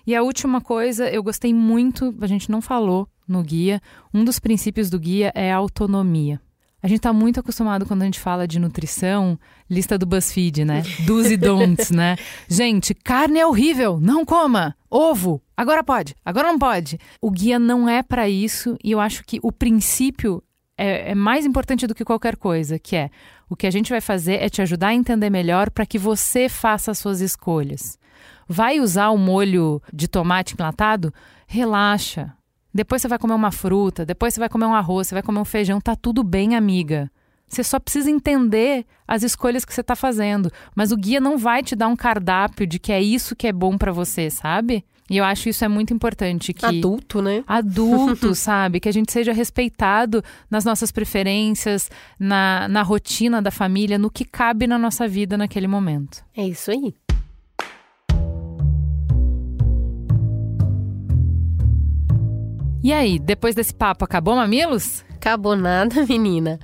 [0.07, 3.79] E a última coisa, eu gostei muito, a gente não falou no guia,
[4.11, 6.41] um dos princípios do guia é a autonomia.
[6.83, 9.39] A gente está muito acostumado quando a gente fala de nutrição,
[9.69, 10.83] lista do BuzzFeed, né?
[11.07, 12.17] Do's e don'ts, né?
[12.49, 14.75] Gente, carne é horrível, não coma.
[14.91, 16.99] Ovo, agora pode, agora não pode.
[17.21, 20.43] O guia não é para isso e eu acho que o princípio
[20.77, 23.09] é, é, mais importante do que qualquer coisa, que é
[23.49, 26.49] o que a gente vai fazer é te ajudar a entender melhor para que você
[26.49, 27.97] faça as suas escolhas.
[28.45, 31.13] Vai usar o molho de tomate enlatado?
[31.47, 32.33] Relaxa.
[32.73, 35.39] Depois você vai comer uma fruta, depois você vai comer um arroz, você vai comer
[35.39, 37.11] um feijão, tá tudo bem, amiga.
[37.47, 40.51] Você só precisa entender as escolhas que você está fazendo.
[40.75, 43.53] Mas o guia não vai te dar um cardápio de que é isso que é
[43.53, 44.83] bom para você, sabe?
[45.09, 46.53] E eu acho isso é muito importante.
[46.53, 47.43] Que adulto, né?
[47.45, 48.79] Adulto, sabe?
[48.79, 54.25] Que a gente seja respeitado nas nossas preferências, na, na rotina da família, no que
[54.25, 56.23] cabe na nossa vida naquele momento.
[56.35, 56.95] É isso aí.
[62.83, 65.05] E aí, depois desse papo, acabou Mamilos?
[65.15, 66.59] Acabou nada, menina.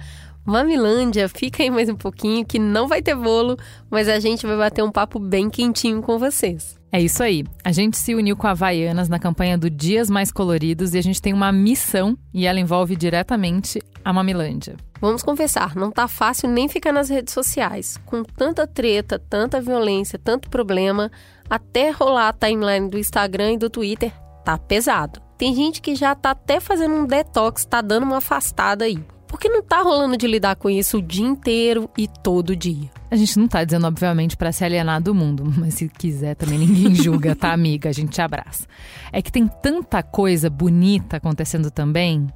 [0.45, 3.55] Mamilândia, fica aí mais um pouquinho que não vai ter bolo,
[3.89, 6.77] mas a gente vai bater um papo bem quentinho com vocês.
[6.91, 7.45] É isso aí.
[7.63, 11.01] A gente se uniu com a Havaianas na campanha do Dias Mais Coloridos e a
[11.01, 14.75] gente tem uma missão e ela envolve diretamente a Mamilândia.
[14.99, 17.97] Vamos confessar, não tá fácil nem ficar nas redes sociais.
[18.05, 21.09] Com tanta treta, tanta violência, tanto problema,
[21.49, 24.11] até rolar a timeline do Instagram e do Twitter
[24.43, 25.28] tá pesado.
[25.39, 29.01] Tem gente que já tá até fazendo um detox, tá dando uma afastada aí.
[29.25, 32.89] Porque não tá rolando de lidar com isso o dia inteiro e todo dia.
[33.09, 36.59] A gente não tá dizendo, obviamente, para se alienar do mundo, mas se quiser também
[36.59, 37.87] ninguém julga, tá, amiga?
[37.87, 38.67] A gente te abraça.
[39.13, 42.27] É que tem tanta coisa bonita acontecendo também.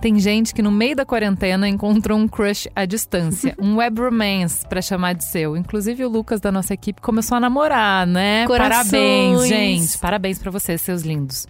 [0.00, 4.66] Tem gente que no meio da quarentena encontrou um crush à distância, um web romance
[4.66, 5.56] para chamar de seu.
[5.56, 8.48] Inclusive o Lucas da nossa equipe começou a namorar, né?
[8.48, 8.90] Corações.
[8.90, 9.98] Parabéns, gente.
[9.98, 11.46] Parabéns para vocês, seus lindos.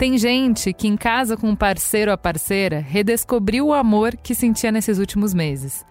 [0.00, 4.72] Tem gente que, em casa com um parceiro ou parceira, redescobriu o amor que sentia
[4.72, 5.84] nesses últimos meses.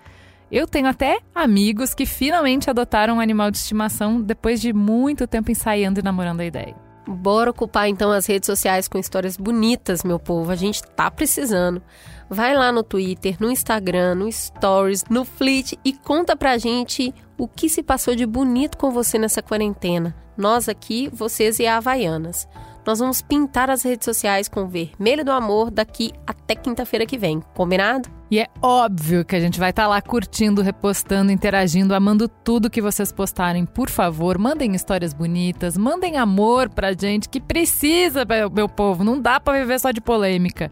[0.51, 5.51] Eu tenho até amigos que finalmente adotaram um animal de estimação depois de muito tempo
[5.51, 6.75] ensaiando e namorando a ideia.
[7.07, 10.51] Bora ocupar então as redes sociais com histórias bonitas, meu povo.
[10.51, 11.79] A gente tá precisando.
[12.27, 17.47] Vai lá no Twitter, no Instagram, no Stories, no Fleet e conta pra gente o
[17.47, 20.15] que se passou de bonito com você nessa quarentena.
[20.35, 22.47] Nós aqui, vocês e a Havaianas.
[22.89, 27.39] Nós vamos pintar as redes sociais com vermelho do amor daqui até quinta-feira que vem.
[27.53, 28.09] Combinado?
[28.31, 32.67] E é óbvio que a gente vai estar tá lá curtindo, repostando, interagindo, amando tudo
[32.67, 33.63] que vocês postarem.
[33.63, 39.03] Por favor, mandem histórias bonitas, mandem amor pra gente que precisa, meu povo.
[39.03, 40.71] Não dá para viver só de polêmica.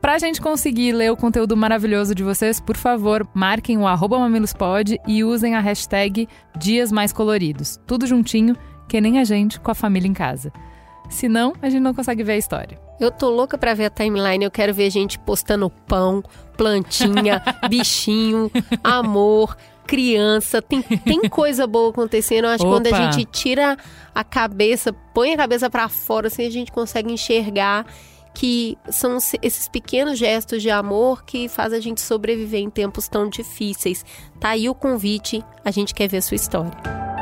[0.00, 4.98] Pra gente conseguir ler o conteúdo maravilhoso de vocês, por favor, marquem o arroba mamilospod
[5.06, 6.28] e usem a hashtag
[6.58, 7.78] Dias Mais Coloridos.
[7.86, 8.56] Tudo juntinho,
[8.88, 10.52] que nem a gente com a família em casa.
[11.08, 12.78] Senão, a gente não consegue ver a história.
[13.00, 14.44] Eu tô louca pra ver a timeline.
[14.44, 16.22] Eu quero ver gente postando pão,
[16.56, 18.50] plantinha, bichinho,
[18.82, 19.56] amor,
[19.86, 20.60] criança.
[20.60, 22.44] Tem, tem coisa boa acontecendo.
[22.44, 23.76] Eu acho que quando a gente tira
[24.14, 27.86] a cabeça, põe a cabeça para fora, assim a gente consegue enxergar
[28.34, 33.28] que são esses pequenos gestos de amor que faz a gente sobreviver em tempos tão
[33.28, 34.04] difíceis.
[34.38, 37.17] Tá aí o convite, a gente quer ver a sua história.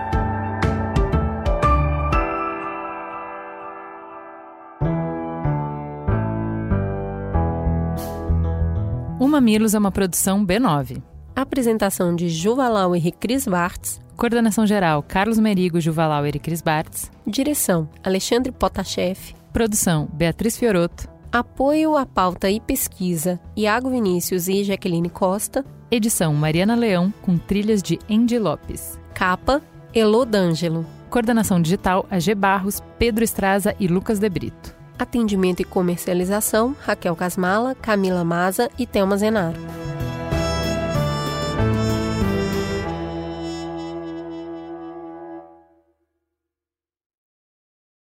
[9.18, 11.02] O Mamilos é uma produção B9.
[11.34, 13.98] Apresentação de Juvalauer e Cris Bartz.
[14.14, 17.10] Coordenação geral Carlos Merigo, Juvalauer e Cris Bartz.
[17.26, 19.34] Direção Alexandre Potashev.
[19.54, 21.08] Produção Beatriz Fioroto.
[21.32, 25.64] Apoio à pauta e pesquisa Iago Vinícius e Jaqueline Costa.
[25.90, 29.00] Edição Mariana Leão com trilhas de Andy Lopes.
[29.14, 29.62] Capa
[29.94, 30.84] Elô D'Angelo.
[31.08, 34.75] Coordenação digital AG Barros, Pedro Estraza e Lucas De Brito.
[34.98, 39.58] Atendimento e comercialização, Raquel Casmala, Camila Maza e Thelma Zenaro.